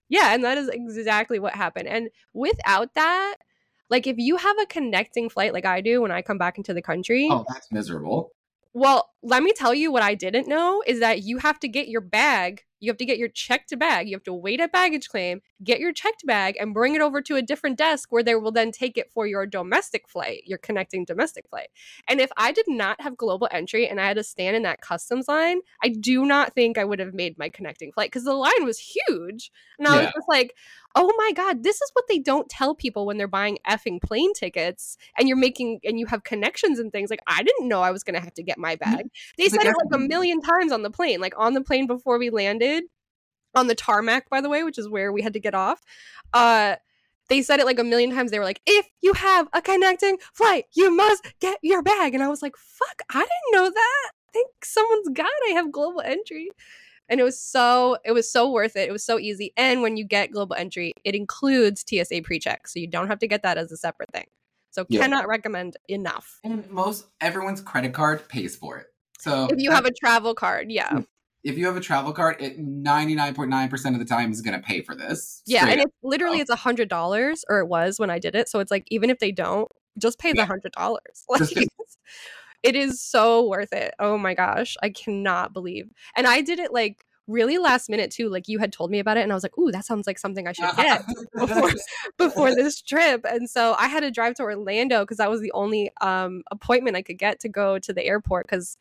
Yeah, 0.10 0.34
and 0.34 0.44
that 0.44 0.58
is 0.58 0.70
exactly 0.70 1.40
what 1.40 1.56
happened. 1.56 1.88
And 1.88 2.10
without 2.34 2.94
that, 2.96 3.38
like 3.90 4.08
if 4.08 4.18
you 4.18 4.38
have 4.38 4.58
a 4.60 4.66
connecting 4.66 5.30
flight 5.30 5.54
like 5.54 5.66
I 5.66 5.82
do 5.82 6.02
when 6.02 6.12
I 6.12 6.22
come 6.22 6.38
back 6.38 6.58
into 6.58 6.74
the 6.74 6.82
country, 6.82 7.28
Oh, 7.30 7.46
that's 7.48 7.72
miserable. 7.72 8.32
Well, 8.74 9.10
let 9.22 9.44
me 9.44 9.54
tell 9.56 9.74
you 9.74 9.92
what 9.92 10.02
I 10.04 10.16
didn't 10.16 10.48
know 10.48 10.84
is 10.88 11.00
that 11.00 11.24
you 11.24 11.38
have 11.38 11.60
to 11.60 11.68
get 11.68 11.90
your 11.90 12.02
bag 12.02 12.66
you 12.84 12.92
have 12.92 12.98
to 12.98 13.06
get 13.06 13.18
your 13.18 13.30
checked 13.30 13.78
bag. 13.80 14.10
You 14.10 14.16
have 14.16 14.24
to 14.24 14.34
wait 14.34 14.60
at 14.60 14.74
baggage 14.74 15.08
claim, 15.08 15.42
get 15.64 15.80
your 15.80 15.94
checked 15.94 16.26
bag, 16.26 16.58
and 16.60 16.74
bring 16.74 16.96
it 16.96 17.02
over 17.02 17.22
to 17.22 17.38
a 17.38 17.42
different 17.42 17.78
desk 17.78 18.12
where 18.12 18.24
they 18.24 18.36
will 18.36 18.52
then 18.52 18.74
take 18.74 18.98
it 18.98 19.10
for 19.10 19.26
your 19.26 19.46
domestic 19.46 20.10
flight, 20.10 20.44
your 20.46 20.58
connecting 20.58 21.06
domestic 21.06 21.48
flight. 21.48 21.70
And 22.10 22.20
if 22.20 22.30
I 22.36 22.52
did 22.52 22.66
not 22.68 23.00
have 23.00 23.16
global 23.16 23.48
entry 23.52 23.88
and 23.88 24.02
I 24.02 24.08
had 24.08 24.18
to 24.18 24.24
stand 24.24 24.58
in 24.58 24.64
that 24.64 24.82
customs 24.82 25.30
line, 25.30 25.62
I 25.82 25.90
do 25.90 26.26
not 26.26 26.54
think 26.56 26.78
I 26.78 26.84
would 26.84 27.00
have 27.00 27.14
made 27.14 27.38
my 27.38 27.48
connecting 27.48 27.94
flight 27.94 28.08
because 28.08 28.26
the 28.26 28.34
line 28.34 28.66
was 28.66 28.80
huge. 28.80 29.50
And 29.80 29.88
I 29.88 29.96
yeah. 29.96 30.02
was 30.02 30.12
just 30.14 30.28
like, 30.28 30.54
oh 30.96 31.12
my 31.18 31.32
God, 31.32 31.64
this 31.64 31.82
is 31.82 31.90
what 31.94 32.06
they 32.08 32.20
don't 32.20 32.50
tell 32.50 32.76
people 32.76 33.06
when 33.06 33.18
they're 33.18 33.28
buying 33.28 33.58
effing 33.68 34.02
plane 34.02 34.34
tickets 34.34 34.98
and 35.18 35.28
you're 35.28 35.38
making 35.38 35.80
and 35.84 36.00
you 36.00 36.06
have 36.06 36.24
connections 36.24 36.78
and 36.80 36.92
things. 36.92 37.10
Like, 37.10 37.24
I 37.26 37.42
didn't 37.42 37.68
know 37.68 37.82
I 37.82 37.92
was 37.92 38.04
going 38.04 38.14
to 38.16 38.20
have 38.20 38.34
to 38.36 38.44
get 38.44 38.58
my 38.58 38.76
bag. 38.76 39.08
They 39.38 39.50
said 39.50 39.64
it 39.64 39.74
like 39.84 39.94
a 39.94 39.98
million 39.98 40.40
times 40.42 40.72
on 40.72 40.84
the 40.84 40.92
plane, 40.92 41.20
like 41.20 41.34
on 41.38 41.54
the 41.54 41.62
plane 41.62 41.88
before 41.88 42.20
we 42.20 42.30
landed 42.30 42.84
on 43.56 43.68
the 43.68 43.76
tarmac, 43.76 44.30
by 44.30 44.42
the 44.42 44.50
way, 44.50 44.64
which 44.64 44.78
is 44.78 44.88
where 44.88 45.12
we 45.12 45.22
had 45.22 45.34
to 45.34 45.40
get 45.40 45.56
off. 45.56 45.82
Uh, 46.34 46.76
they 47.30 47.42
said 47.42 47.60
it 47.60 47.66
like 47.66 47.80
a 47.80 47.84
million 47.84 48.12
times. 48.12 48.32
They 48.32 48.40
were 48.40 48.46
like, 48.46 48.62
if 48.66 48.88
you 49.02 49.14
have 49.14 49.48
a 49.54 49.62
connecting 49.62 50.18
flight, 50.34 50.66
you 50.76 50.96
must 50.96 51.34
get 51.40 51.58
your 51.64 51.82
bag. 51.82 52.14
And 52.14 52.24
I 52.24 52.28
was 52.28 52.42
like, 52.42 52.56
fuck, 52.58 53.02
I 53.10 53.20
didn't 53.20 53.54
know 53.54 53.70
that. 53.70 54.12
I 54.12 54.32
think 54.32 54.50
someone's 54.64 55.10
got 55.10 55.28
I 55.50 55.52
have 55.54 55.72
global 55.72 56.02
entry. 56.02 56.50
And 57.14 57.20
it 57.20 57.24
was 57.24 57.40
so 57.40 57.98
it 58.04 58.12
was 58.12 58.32
so 58.32 58.50
worth 58.52 58.76
it. 58.76 58.90
It 58.90 58.92
was 58.92 59.06
so 59.06 59.20
easy. 59.20 59.54
And 59.56 59.84
when 59.84 59.98
you 59.98 60.04
get 60.04 60.32
global 60.32 60.56
entry, 60.56 60.94
it 61.06 61.14
includes 61.14 61.86
TSA 61.88 62.24
pre-check. 62.24 62.68
So 62.68 62.80
you 62.80 62.88
don't 62.88 63.08
have 63.08 63.20
to 63.20 63.28
get 63.28 63.44
that 63.44 63.60
as 63.60 63.72
a 63.72 63.78
separate 63.78 64.12
thing. 64.12 64.26
So 64.72 64.86
yeah. 64.90 65.02
cannot 65.02 65.28
recommend 65.28 65.78
enough. 65.88 66.40
And 66.44 66.68
most 66.72 67.06
everyone's 67.22 67.62
credit 67.62 67.94
card 67.94 68.28
pays 68.28 68.56
for 68.56 68.80
it. 68.80 68.88
So 69.20 69.48
if 69.52 69.60
you 69.60 69.70
have 69.70 69.86
a 69.86 69.92
travel 69.92 70.34
card, 70.34 70.72
yeah 70.72 71.02
if 71.44 71.58
you 71.58 71.66
have 71.66 71.76
a 71.76 71.82
travel 71.82 72.14
card, 72.14 72.38
it 72.40 72.58
99.9% 72.58 73.94
of 73.94 74.00
the 74.00 74.06
time 74.06 74.32
is 74.32 74.42
going 74.42 74.60
to 74.60 74.66
pay 74.66 74.82
for 74.82 74.96
this. 74.96 75.42
Yeah, 75.46 75.68
and 75.68 75.82
it's 75.82 75.94
literally 76.02 76.40
it's 76.40 76.50
a 76.50 76.56
hundred 76.56 76.88
dollars, 76.88 77.44
or 77.50 77.60
it 77.60 77.68
was 77.68 78.00
when 78.00 78.10
I 78.10 78.20
did 78.20 78.36
it. 78.36 78.48
So 78.48 78.60
it's 78.60 78.72
like 78.72 78.86
even 78.90 79.10
if 79.10 79.20
they 79.20 79.32
don't, 79.32 79.70
just 79.98 80.20
pay 80.20 80.34
the 80.34 80.46
hundred 80.46 80.72
dollars. 80.72 81.26
Like, 81.30 81.68
it 82.64 82.76
is 82.76 83.02
so 83.02 83.48
worth 83.48 83.74
it. 83.74 83.94
Oh 84.00 84.18
my 84.18 84.34
gosh, 84.34 84.76
I 84.82 84.90
cannot 84.90 85.54
believe. 85.54 85.92
And 86.16 86.26
I 86.26 86.42
did 86.42 86.60
it 86.60 86.74
like 86.74 87.06
really 87.28 87.58
last 87.58 87.90
minute 87.90 88.12
too. 88.12 88.30
Like 88.30 88.48
you 88.48 88.60
had 88.60 88.74
told 88.74 88.90
me 88.92 89.00
about 89.00 89.18
it, 89.18 89.22
and 89.22 89.32
I 89.32 89.36
was 89.36 89.44
like, 89.44 89.58
"Ooh, 89.58 89.72
that 89.72 89.86
sounds 89.86 90.08
like 90.08 90.18
something 90.18 90.48
I 90.48 90.54
should 90.54 90.70
get 90.76 91.04
before 91.38 91.72
before 92.18 92.56
this 92.56 92.82
trip." 92.82 93.26
And 93.30 93.50
so 93.50 93.76
I 93.78 93.88
had 93.88 94.02
to 94.02 94.12
drive 94.12 94.36
to 94.36 94.44
Orlando 94.44 95.02
because 95.02 95.18
that 95.18 95.30
was 95.30 95.42
the 95.42 95.52
only 95.52 95.92
um, 96.02 96.44
appointment 96.52 96.98
I 96.98 97.02
could 97.02 97.20
get 97.20 97.40
to 97.42 97.50
go 97.50 97.80
to 97.80 97.94
the 97.94 98.04
airport 98.04 98.48
because 98.48 98.78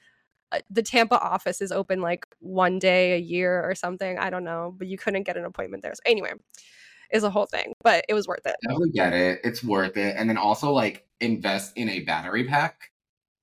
uh, 0.53 0.61
the 0.71 0.83
Tampa 0.83 1.19
office 1.19 1.61
is 1.61 1.73
open 1.73 2.01
like 2.01 2.27
one 2.41 2.79
day 2.79 3.15
a 3.15 3.19
year 3.19 3.63
or 3.63 3.75
something. 3.75 4.19
I 4.19 4.31
don't 4.31 4.45
know, 4.45 4.75
but 4.77 4.87
you 4.87 4.99
couldn't 4.99 5.25
get 5.25 5.37
an 5.37 5.45
appointment 5.45 5.83
there. 5.83 5.95
So 5.95 6.01
anyway, 6.07 6.33
is 7.13 7.25
a 7.25 7.31
whole 7.31 7.47
thing, 7.47 7.75
but 7.83 8.05
it 8.09 8.15
was 8.15 8.27
worth 8.27 8.47
it. 8.47 8.57
Definitely 8.63 8.91
get 8.91 9.13
it. 9.13 9.41
It's 9.45 9.63
worth 9.63 9.97
it. 9.97 10.17
And 10.17 10.29
then 10.29 10.39
also 10.39 10.73
like 10.73 11.07
invest 11.21 11.73
in 11.77 11.89
a 11.89 12.01
battery 12.01 12.45
pack. 12.45 12.92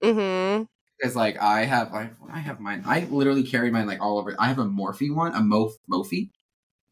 Mm-hmm. 0.04 0.64
It's 1.00 1.16
like 1.16 1.42
I 1.42 1.66
have 1.66 1.94
I, 1.94 2.10
I 2.32 2.40
have 2.40 2.60
mine. 2.60 2.84
I 2.86 3.06
literally 3.10 3.44
carry 3.44 3.72
mine 3.72 3.88
like 3.88 4.02
all 4.02 4.18
over. 4.18 4.36
I 4.38 4.48
have 4.48 4.60
a 4.60 4.66
Morphe 4.66 5.14
one, 5.14 5.34
a 5.34 5.40
Mof 5.40 5.74
Mophie, 5.90 6.30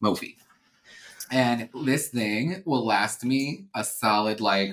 Mophie, 0.02 0.36
and 1.30 1.68
this 1.84 2.08
thing 2.08 2.62
will 2.64 2.86
last 2.86 3.24
me 3.24 3.66
a 3.74 3.84
solid 3.84 4.40
like 4.40 4.70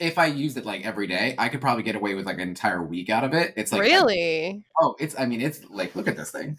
if 0.00 0.16
I 0.18 0.26
use 0.26 0.56
it 0.56 0.64
like 0.64 0.84
every 0.84 1.06
day, 1.06 1.34
I 1.38 1.50
could 1.50 1.60
probably 1.60 1.82
get 1.82 1.94
away 1.94 2.14
with 2.14 2.24
like 2.24 2.36
an 2.36 2.48
entire 2.48 2.82
week 2.82 3.10
out 3.10 3.22
of 3.22 3.34
it. 3.34 3.52
It's 3.56 3.70
like 3.70 3.82
really. 3.82 4.64
oh, 4.80 4.96
it's. 4.98 5.14
I 5.18 5.26
mean, 5.26 5.42
it's 5.42 5.60
like 5.68 5.94
look 5.94 6.08
at 6.08 6.16
this 6.16 6.30
thing. 6.30 6.58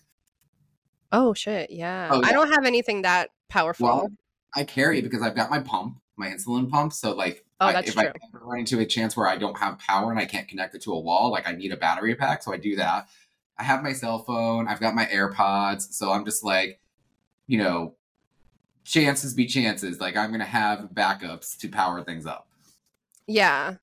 Oh 1.11 1.33
shit! 1.33 1.71
Yeah, 1.71 2.09
oh, 2.11 2.21
yeah. 2.21 2.27
I 2.27 2.31
don't 2.31 2.51
have 2.51 2.65
anything 2.65 3.01
that 3.01 3.31
powerful. 3.49 3.85
Well, 3.85 4.07
I 4.55 4.63
carry 4.63 5.01
because 5.01 5.23
I've 5.23 5.35
got 5.35 5.49
my 5.49 5.59
pump, 5.59 5.97
my 6.15 6.27
insulin 6.27 6.69
pump. 6.69 6.93
So 6.93 7.13
like, 7.13 7.43
oh, 7.61 7.71
that's 7.71 7.95
I, 7.95 8.05
if 8.05 8.13
true. 8.13 8.21
I 8.33 8.37
run 8.43 8.59
into 8.59 8.79
a 8.79 8.85
chance 8.85 9.15
where 9.15 9.27
I 9.27 9.37
don't 9.37 9.57
have 9.57 9.79
power 9.79 10.11
and 10.11 10.19
I 10.19 10.25
can't 10.25 10.47
connect 10.47 10.75
it 10.75 10.81
to 10.83 10.93
a 10.93 10.99
wall, 10.99 11.31
like 11.31 11.47
I 11.47 11.53
need 11.53 11.71
a 11.71 11.77
battery 11.77 12.15
pack, 12.15 12.43
so 12.43 12.51
I 12.51 12.57
do 12.57 12.75
that. 12.75 13.07
I 13.57 13.63
have 13.63 13.83
my 13.83 13.93
cell 13.93 14.19
phone. 14.19 14.67
I've 14.67 14.79
got 14.79 14.95
my 14.95 15.05
AirPods, 15.05 15.93
so 15.93 16.11
I'm 16.11 16.25
just 16.25 16.43
like, 16.43 16.79
you 17.47 17.57
know, 17.57 17.95
chances 18.83 19.33
be 19.33 19.45
chances. 19.45 19.99
Like 19.99 20.17
I'm 20.17 20.31
gonna 20.31 20.45
have 20.45 20.89
backups 20.93 21.57
to 21.59 21.69
power 21.69 22.03
things 22.03 22.25
up. 22.25 22.47
Yeah. 23.27 23.75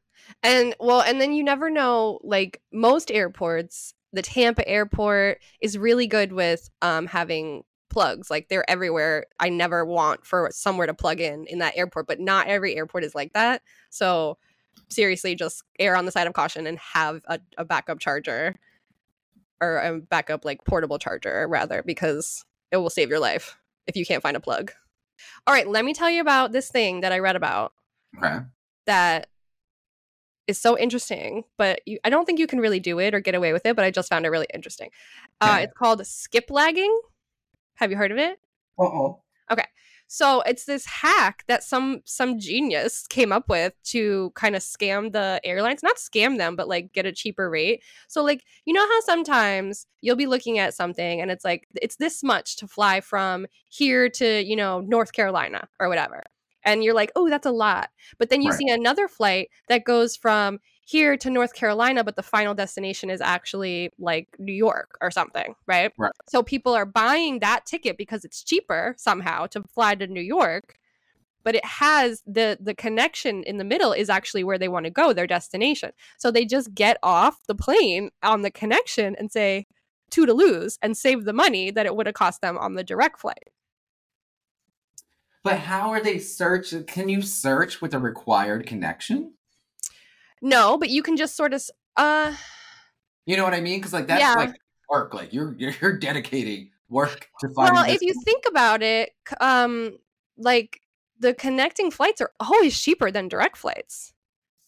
And 0.42 0.74
well, 0.80 1.00
and 1.00 1.20
then 1.20 1.32
you 1.32 1.42
never 1.42 1.70
know, 1.70 2.18
like 2.22 2.60
most 2.72 3.10
airports, 3.10 3.94
the 4.12 4.22
Tampa 4.22 4.66
airport 4.66 5.40
is 5.60 5.78
really 5.78 6.06
good 6.06 6.32
with 6.32 6.68
um, 6.82 7.06
having 7.06 7.64
plugs. 7.90 8.30
Like 8.30 8.48
they're 8.48 8.68
everywhere. 8.68 9.26
I 9.40 9.48
never 9.48 9.84
want 9.84 10.26
for 10.26 10.48
somewhere 10.52 10.86
to 10.86 10.94
plug 10.94 11.20
in 11.20 11.46
in 11.46 11.58
that 11.58 11.76
airport, 11.76 12.06
but 12.06 12.20
not 12.20 12.46
every 12.46 12.76
airport 12.76 13.04
is 13.04 13.14
like 13.14 13.32
that. 13.32 13.62
So 13.90 14.38
seriously, 14.88 15.34
just 15.34 15.62
err 15.78 15.96
on 15.96 16.04
the 16.04 16.12
side 16.12 16.26
of 16.26 16.32
caution 16.32 16.66
and 16.66 16.78
have 16.78 17.20
a, 17.26 17.40
a 17.56 17.64
backup 17.64 17.98
charger 17.98 18.54
or 19.60 19.78
a 19.78 20.00
backup 20.00 20.44
like 20.44 20.64
portable 20.64 20.98
charger 20.98 21.46
rather, 21.48 21.82
because 21.82 22.44
it 22.70 22.76
will 22.76 22.90
save 22.90 23.08
your 23.08 23.18
life 23.18 23.58
if 23.86 23.96
you 23.96 24.06
can't 24.06 24.22
find 24.22 24.36
a 24.36 24.40
plug. 24.40 24.72
All 25.46 25.54
right, 25.54 25.66
let 25.66 25.84
me 25.84 25.94
tell 25.94 26.10
you 26.10 26.20
about 26.20 26.52
this 26.52 26.70
thing 26.70 27.00
that 27.00 27.12
I 27.12 27.18
read 27.18 27.34
about. 27.34 27.72
Okay. 28.16 28.38
That 28.86 29.26
is 30.46 30.58
so 30.58 30.78
interesting, 30.78 31.44
but 31.56 31.80
you, 31.86 31.98
I 32.04 32.10
don't 32.10 32.24
think 32.24 32.38
you 32.38 32.46
can 32.46 32.60
really 32.60 32.80
do 32.80 32.98
it 33.00 33.14
or 33.14 33.20
get 33.20 33.34
away 33.34 33.52
with 33.52 33.66
it. 33.66 33.74
But 33.76 33.84
I 33.84 33.90
just 33.90 34.08
found 34.08 34.24
it 34.24 34.30
really 34.30 34.46
interesting. 34.54 34.90
Uh, 35.40 35.58
It's 35.62 35.74
called 35.74 36.06
skip 36.06 36.50
lagging. 36.50 37.00
Have 37.78 37.90
you 37.90 37.96
heard 37.96 38.12
of 38.12 38.18
it? 38.18 38.38
Uh 38.78 38.84
oh. 38.84 39.22
Okay, 39.50 39.64
so 40.08 40.42
it's 40.42 40.64
this 40.64 40.84
hack 40.84 41.44
that 41.48 41.62
some 41.62 42.02
some 42.04 42.38
genius 42.38 43.06
came 43.06 43.32
up 43.32 43.48
with 43.48 43.72
to 43.84 44.32
kind 44.34 44.56
of 44.56 44.62
scam 44.62 45.12
the 45.12 45.40
airlines, 45.44 45.82
not 45.82 45.96
scam 45.96 46.38
them, 46.38 46.56
but 46.56 46.68
like 46.68 46.92
get 46.92 47.06
a 47.06 47.12
cheaper 47.12 47.48
rate. 47.48 47.82
So 48.08 48.22
like 48.24 48.44
you 48.64 48.74
know 48.74 48.86
how 48.86 49.00
sometimes 49.02 49.86
you'll 50.00 50.16
be 50.16 50.26
looking 50.26 50.58
at 50.58 50.74
something 50.74 51.20
and 51.20 51.30
it's 51.30 51.44
like 51.44 51.68
it's 51.80 51.96
this 51.96 52.22
much 52.22 52.56
to 52.56 52.66
fly 52.66 53.00
from 53.00 53.46
here 53.68 54.08
to 54.10 54.42
you 54.42 54.56
know 54.56 54.80
North 54.80 55.12
Carolina 55.12 55.68
or 55.78 55.88
whatever 55.88 56.24
and 56.64 56.84
you're 56.84 56.94
like, 56.94 57.12
oh, 57.16 57.30
that's 57.30 57.46
a 57.46 57.50
lot. 57.50 57.88
But 58.18 58.28
then 58.28 58.42
you 58.42 58.50
right. 58.50 58.58
see 58.58 58.68
another 58.68 59.08
flight 59.08 59.48
that 59.68 59.84
goes 59.84 60.16
from 60.16 60.58
here 60.88 61.18
to 61.18 61.28
North 61.28 61.52
Carolina, 61.52 62.02
but 62.02 62.16
the 62.16 62.22
final 62.22 62.54
destination 62.54 63.10
is 63.10 63.20
actually 63.20 63.90
like 63.98 64.26
New 64.38 64.54
York 64.54 64.96
or 65.02 65.10
something, 65.10 65.54
right? 65.66 65.92
right? 65.98 66.12
So 66.30 66.42
people 66.42 66.72
are 66.72 66.86
buying 66.86 67.40
that 67.40 67.66
ticket 67.66 67.98
because 67.98 68.24
it's 68.24 68.42
cheaper 68.42 68.94
somehow 68.96 69.44
to 69.48 69.62
fly 69.64 69.96
to 69.96 70.06
New 70.06 70.22
York, 70.22 70.78
but 71.44 71.54
it 71.54 71.64
has 71.66 72.22
the 72.26 72.56
the 72.58 72.74
connection 72.74 73.42
in 73.42 73.58
the 73.58 73.64
middle 73.64 73.92
is 73.92 74.08
actually 74.08 74.44
where 74.44 74.56
they 74.56 74.68
want 74.68 74.84
to 74.86 74.90
go, 74.90 75.12
their 75.12 75.26
destination. 75.26 75.90
So 76.16 76.30
they 76.30 76.46
just 76.46 76.74
get 76.74 76.96
off 77.02 77.46
the 77.46 77.54
plane 77.54 78.08
on 78.22 78.40
the 78.40 78.50
connection 78.50 79.14
and 79.18 79.30
say 79.30 79.66
two 80.08 80.24
to 80.24 80.32
lose 80.32 80.78
and 80.80 80.96
save 80.96 81.26
the 81.26 81.34
money 81.34 81.70
that 81.70 81.84
it 81.84 81.96
would 81.96 82.06
have 82.06 82.14
cost 82.14 82.40
them 82.40 82.56
on 82.56 82.76
the 82.76 82.82
direct 82.82 83.20
flight. 83.20 83.50
But 85.44 85.58
how 85.58 85.90
are 85.90 86.00
they 86.00 86.18
search? 86.18 86.72
Can 86.86 87.10
you 87.10 87.20
search 87.20 87.82
with 87.82 87.92
a 87.92 87.98
required 87.98 88.66
connection? 88.66 89.34
No, 90.42 90.78
but 90.78 90.90
you 90.90 91.02
can 91.02 91.16
just 91.16 91.36
sort 91.36 91.54
of 91.54 91.62
uh 91.96 92.34
You 93.26 93.36
know 93.36 93.44
what 93.44 93.54
I 93.54 93.60
mean? 93.60 93.80
Cuz 93.82 93.92
like 93.92 94.06
that's 94.06 94.20
yeah. 94.20 94.34
like 94.34 94.54
work. 94.88 95.14
Like 95.14 95.32
you're 95.32 95.54
you're 95.58 95.98
dedicating 95.98 96.70
work 96.88 97.28
to 97.40 97.48
find 97.54 97.74
Well, 97.74 97.88
if 97.88 98.02
you 98.02 98.14
think 98.24 98.44
about 98.48 98.82
it, 98.82 99.10
um 99.40 99.98
like 100.36 100.80
the 101.18 101.34
connecting 101.34 101.90
flights 101.90 102.20
are 102.20 102.32
always 102.40 102.80
cheaper 102.80 103.10
than 103.10 103.28
direct 103.28 103.56
flights. 103.56 104.12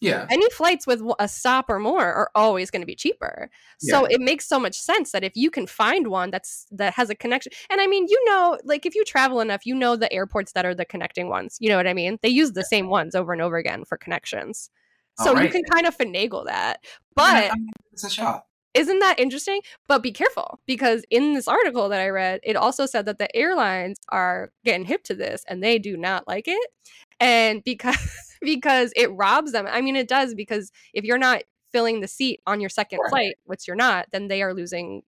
Yeah. 0.01 0.27
Any 0.31 0.49
flights 0.51 0.87
with 0.87 1.03
a 1.19 1.29
stop 1.29 1.69
or 1.69 1.79
more 1.79 2.05
are 2.05 2.31
always 2.35 2.71
going 2.71 2.81
to 2.81 2.87
be 2.87 2.95
cheaper. 2.95 3.51
So 3.81 4.09
yeah. 4.09 4.15
it 4.15 4.21
makes 4.23 4.49
so 4.49 4.59
much 4.59 4.81
sense 4.81 5.13
that 5.13 5.25
if 5.25 5.33
you 5.35 5.51
can 5.51 5.67
find 5.67 6.09
one 6.09 6.31
that's 6.31 6.67
that 6.73 6.95
has 6.95 7.11
a 7.11 7.15
connection. 7.15 7.53
And 7.69 7.81
I 7.83 7.87
mean, 7.87 8.07
you 8.09 8.25
know, 8.25 8.59
like 8.65 8.87
if 8.87 8.95
you 8.95 9.05
travel 9.05 9.41
enough, 9.41 9.67
you 9.67 9.75
know 9.75 9.97
the 9.97 10.11
airports 10.13 10.53
that 10.53 10.65
are 10.65 10.75
the 10.75 10.87
connecting 10.87 11.29
ones. 11.29 11.59
You 11.61 11.69
know 11.69 11.77
what 11.77 11.87
I 11.87 11.93
mean? 11.93 12.19
They 12.23 12.31
use 12.31 12.53
the 12.53 12.65
same 12.65 12.89
ones 12.89 13.15
over 13.15 13.33
and 13.33 13.43
over 13.43 13.59
again 13.59 13.85
for 13.85 13.99
connections. 13.99 14.71
So 15.19 15.35
right. 15.35 15.45
you 15.45 15.51
can 15.51 15.63
kind 15.65 15.87
of 15.87 15.97
finagle 15.97 16.47
that. 16.47 16.83
But 17.15 17.53
it's 17.93 18.05
a 18.05 18.11
shot. 18.11 18.47
Isn't 18.73 19.01
that 19.01 19.19
interesting? 19.19 19.61
But 19.89 20.03
be 20.03 20.13
careful 20.13 20.61
because 20.67 21.05
in 21.11 21.35
this 21.35 21.49
article 21.49 21.89
that 21.89 22.01
I 22.01 22.09
read, 22.09 22.41
it 22.45 22.55
also 22.55 22.87
said 22.87 23.05
that 23.07 23.19
the 23.19 23.35
airlines 23.37 23.99
are 24.11 24.53
getting 24.65 24.87
hip 24.87 25.03
to 25.05 25.15
this 25.15 25.45
and 25.49 25.63
they 25.63 25.79
do 25.79 25.97
not 25.97 26.29
like 26.29 26.47
it. 26.47 26.71
And 27.19 27.65
because 27.65 28.31
because 28.41 28.93
it 28.97 29.11
robs 29.13 29.53
them. 29.53 29.67
I 29.69 29.81
mean, 29.81 29.97
it 29.97 30.09
does 30.09 30.35
because 30.35 30.71
if 30.95 31.05
you're 31.05 31.19
not 31.19 31.43
filling 31.73 32.01
the 32.01 32.09
seat 32.09 32.41
on 32.47 32.61
your 32.61 32.71
second 32.71 33.01
right. 33.01 33.11
flight, 33.11 33.35
which 33.45 33.67
you're 33.67 33.77
not, 33.77 34.07
then 34.13 34.29
they 34.29 34.43
are 34.43 34.55
losing 34.55 35.03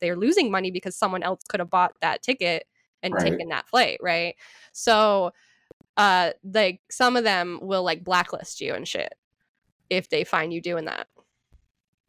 they 0.00 0.10
are 0.10 0.16
losing 0.16 0.50
money 0.50 0.70
because 0.70 0.96
someone 0.96 1.24
else 1.24 1.40
could 1.48 1.58
have 1.58 1.70
bought 1.70 1.94
that 2.00 2.22
ticket 2.22 2.66
and 3.02 3.14
right. 3.14 3.30
taken 3.30 3.48
that 3.48 3.68
flight, 3.68 3.98
right? 4.00 4.36
So 4.72 5.32
uh 5.96 6.30
like 6.44 6.80
some 6.88 7.16
of 7.16 7.24
them 7.24 7.58
will 7.60 7.82
like 7.82 8.04
blacklist 8.04 8.60
you 8.60 8.74
and 8.74 8.86
shit 8.86 9.12
if 9.90 10.08
they 10.08 10.24
find 10.24 10.52
you 10.52 10.60
doing 10.60 10.86
that. 10.86 11.06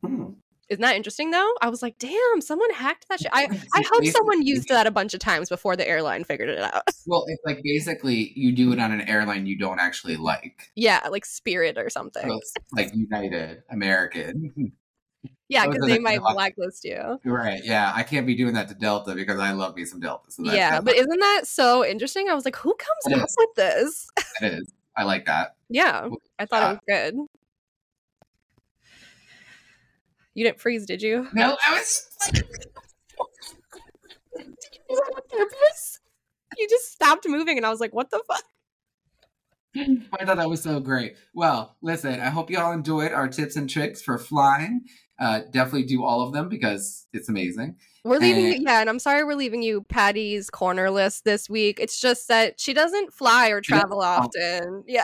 Hmm. 0.06 0.32
Isn't 0.70 0.84
that 0.84 0.96
interesting 0.96 1.32
though? 1.32 1.52
I 1.62 1.70
was 1.70 1.82
like, 1.82 1.98
damn, 1.98 2.42
someone 2.42 2.72
hacked 2.72 3.08
that 3.10 3.20
shit. 3.20 3.32
I, 3.34 3.48
I 3.74 3.84
hope 3.92 4.06
someone 4.06 4.44
used 4.46 4.68
that 4.68 4.86
a 4.86 4.92
bunch 4.92 5.16
of 5.16 5.20
times 5.20 5.50
before 5.50 5.76
the 5.76 5.88
airline 5.88 6.24
figured 6.24 6.50
it 6.50 6.60
out. 6.60 6.84
Well, 7.08 7.26
it's 7.28 7.42
like 7.44 7.62
basically 7.64 8.34
you 8.36 8.52
do 8.52 8.72
it 8.72 8.78
on 8.80 8.92
an 8.92 9.02
airline 9.02 9.48
you 9.48 9.58
don't 9.58 9.80
actually 9.80 10.16
like. 10.16 10.70
yeah, 10.76 11.08
like 11.10 11.26
Spirit 11.26 11.80
or 11.80 11.90
something. 11.90 12.22
So 12.22 12.38
it's 12.38 12.54
like 12.72 12.92
United, 12.94 13.64
American. 13.72 14.74
yeah, 15.50 15.66
because 15.66 15.88
they 15.88 15.98
might 15.98 16.20
blacklist 16.20 16.84
you. 16.84 17.20
right. 17.26 17.62
Yeah. 17.64 17.92
I 17.96 18.04
can't 18.04 18.28
be 18.28 18.36
doing 18.36 18.54
that 18.54 18.68
to 18.68 18.76
Delta 18.76 19.16
because 19.16 19.40
I 19.40 19.54
love 19.54 19.76
me 19.76 19.86
some 19.86 20.00
Delta. 20.00 20.30
So 20.30 20.44
that's 20.44 20.56
yeah, 20.56 20.82
but 20.82 20.94
isn't 20.94 21.20
that 21.20 21.48
so 21.48 21.84
interesting? 21.84 22.30
I 22.30 22.36
was 22.36 22.46
like, 22.46 22.58
who 22.58 22.76
comes 22.76 23.18
It 23.18 23.20
up 23.20 23.28
is. 23.28 23.36
with 23.40 23.56
this? 23.56 24.08
it 24.42 24.54
is. 24.54 24.72
I 24.96 25.04
like 25.04 25.26
that. 25.26 25.56
yeah, 25.70 26.10
I 26.38 26.46
thought 26.46 26.72
it 26.72 26.74
was 26.76 26.80
good. 26.88 27.16
You 30.40 30.46
didn't 30.46 30.62
freeze, 30.62 30.86
did 30.86 31.02
you? 31.02 31.28
No, 31.34 31.58
I 31.68 31.74
was 31.74 32.08
like, 32.26 32.34
"Did 32.34 32.46
you 34.90 34.96
on 34.96 35.22
purpose? 35.30 36.00
You 36.58 36.66
just 36.70 36.94
stopped 36.94 37.28
moving, 37.28 37.58
and 37.58 37.66
I 37.66 37.70
was 37.70 37.82
like, 37.82 37.94
"What 37.94 38.10
the 38.10 38.24
fuck?" 38.26 38.44
I 39.76 40.24
thought 40.24 40.38
that 40.38 40.50
was 40.50 40.64
so 40.64 40.80
great. 40.80 41.18
Well, 41.34 41.76
listen, 41.82 42.22
I 42.22 42.30
hope 42.30 42.50
you 42.50 42.58
all 42.58 42.72
enjoyed 42.72 43.12
our 43.12 43.28
tips 43.28 43.58
and 43.58 43.70
tricks 43.70 44.02
for 44.02 44.18
flying. 44.18 44.86
Uh, 45.20 45.42
definitely 45.52 45.84
do 45.84 46.06
all 46.06 46.22
of 46.22 46.32
them 46.32 46.48
because 46.48 47.08
it's 47.12 47.28
amazing. 47.28 47.76
We're 48.06 48.20
leaving 48.20 48.46
you, 48.46 48.60
yeah, 48.62 48.80
and 48.80 48.90
I'm 48.90 49.00
sorry 49.00 49.26
we're 49.26 49.36
leaving 49.36 49.62
you 49.62 49.82
Patty's 49.90 50.50
corner 50.50 50.90
list 50.90 51.26
this 51.26 51.50
week. 51.50 51.82
It's 51.82 52.00
just 52.00 52.30
that 52.30 52.62
she 52.62 52.74
doesn't 52.74 53.14
fly 53.14 53.50
or 53.50 53.60
travel 53.60 54.00
fly. 54.00 54.16
often. 54.16 54.86
Yeah, 54.88 55.04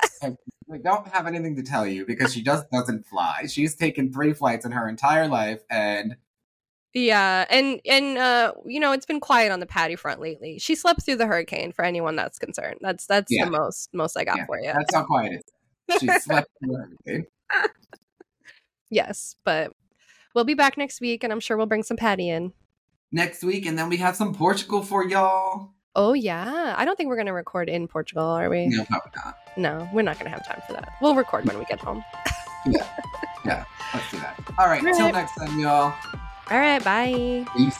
I 0.73 0.77
don't 0.77 1.07
have 1.09 1.27
anything 1.27 1.55
to 1.57 1.63
tell 1.63 1.85
you 1.85 2.05
because 2.05 2.33
she 2.33 2.41
just 2.41 2.69
doesn't 2.71 3.05
fly. 3.05 3.45
She's 3.47 3.75
taken 3.75 4.11
three 4.11 4.33
flights 4.33 4.65
in 4.65 4.71
her 4.71 4.87
entire 4.89 5.27
life, 5.27 5.61
and 5.69 6.15
yeah, 6.93 7.45
and 7.49 7.79
and 7.85 8.17
uh, 8.17 8.53
you 8.65 8.79
know, 8.79 8.91
it's 8.91 9.05
been 9.05 9.19
quiet 9.19 9.51
on 9.51 9.59
the 9.59 9.65
Patty 9.67 9.95
front 9.95 10.21
lately. 10.21 10.57
She 10.57 10.73
slept 10.75 11.03
through 11.05 11.17
the 11.17 11.27
hurricane. 11.27 11.71
For 11.71 11.85
anyone 11.85 12.15
that's 12.15 12.39
concerned, 12.39 12.77
that's 12.81 13.05
that's 13.05 13.31
Yeah. 13.31 13.45
the 13.45 13.51
most 13.51 13.89
most 13.93 14.17
I 14.17 14.23
got 14.23 14.37
Yeah, 14.37 14.45
for 14.47 14.59
you. 14.59 14.71
that's 14.73 14.95
how 14.95 15.03
quiet 15.05 15.33
it 15.33 15.43
is. 15.93 15.99
She 15.99 16.07
slept 16.19 16.49
through 16.63 16.77
everything. 16.81 17.25
yes, 18.89 19.35
but 19.43 19.71
we'll 20.33 20.45
be 20.45 20.53
back 20.55 20.77
next 20.77 20.99
week, 21.01 21.23
and 21.23 21.31
I'm 21.31 21.39
sure 21.39 21.57
we'll 21.57 21.65
bring 21.67 21.83
some 21.83 21.97
Patty 21.97 22.29
in. 22.29 22.53
next 23.11 23.43
week, 23.43 23.65
and 23.65 23.77
then 23.77 23.87
we 23.89 23.97
have 23.97 24.15
some 24.15 24.33
Portugal 24.33 24.81
for 24.81 25.05
y'all. 25.07 25.73
Oh 25.95 26.13
yeah, 26.13 26.75
I 26.77 26.83
don't 26.85 26.95
think 26.97 27.07
we're 27.09 27.15
gonna 27.15 27.33
record 27.33 27.69
in 27.69 27.87
Portugal, 27.87 28.25
are 28.25 28.49
we? 28.49 28.67
No, 28.67 28.83
probably 28.85 29.11
not. 29.23 29.37
No, 29.57 29.89
we're 29.93 30.01
not 30.01 30.17
gonna 30.17 30.29
have 30.29 30.45
time 30.45 30.61
for 30.67 30.73
that. 30.73 30.93
We'll 31.01 31.15
record 31.15 31.45
when 31.45 31.57
we 31.57 31.65
get 31.65 31.79
home. 31.79 32.03
Yeah, 32.65 32.85
yeah. 33.45 33.65
Let's 33.93 34.11
do 34.11 34.17
that. 34.17 34.39
All 34.57 34.67
right, 34.67 34.83
All 34.85 34.93
till 34.93 35.05
right. 35.05 35.13
next 35.13 35.35
time, 35.35 35.59
y'all. 35.59 35.93
All 36.51 36.57
right, 36.59 36.83
bye. 36.83 37.45
Peace. 37.55 37.79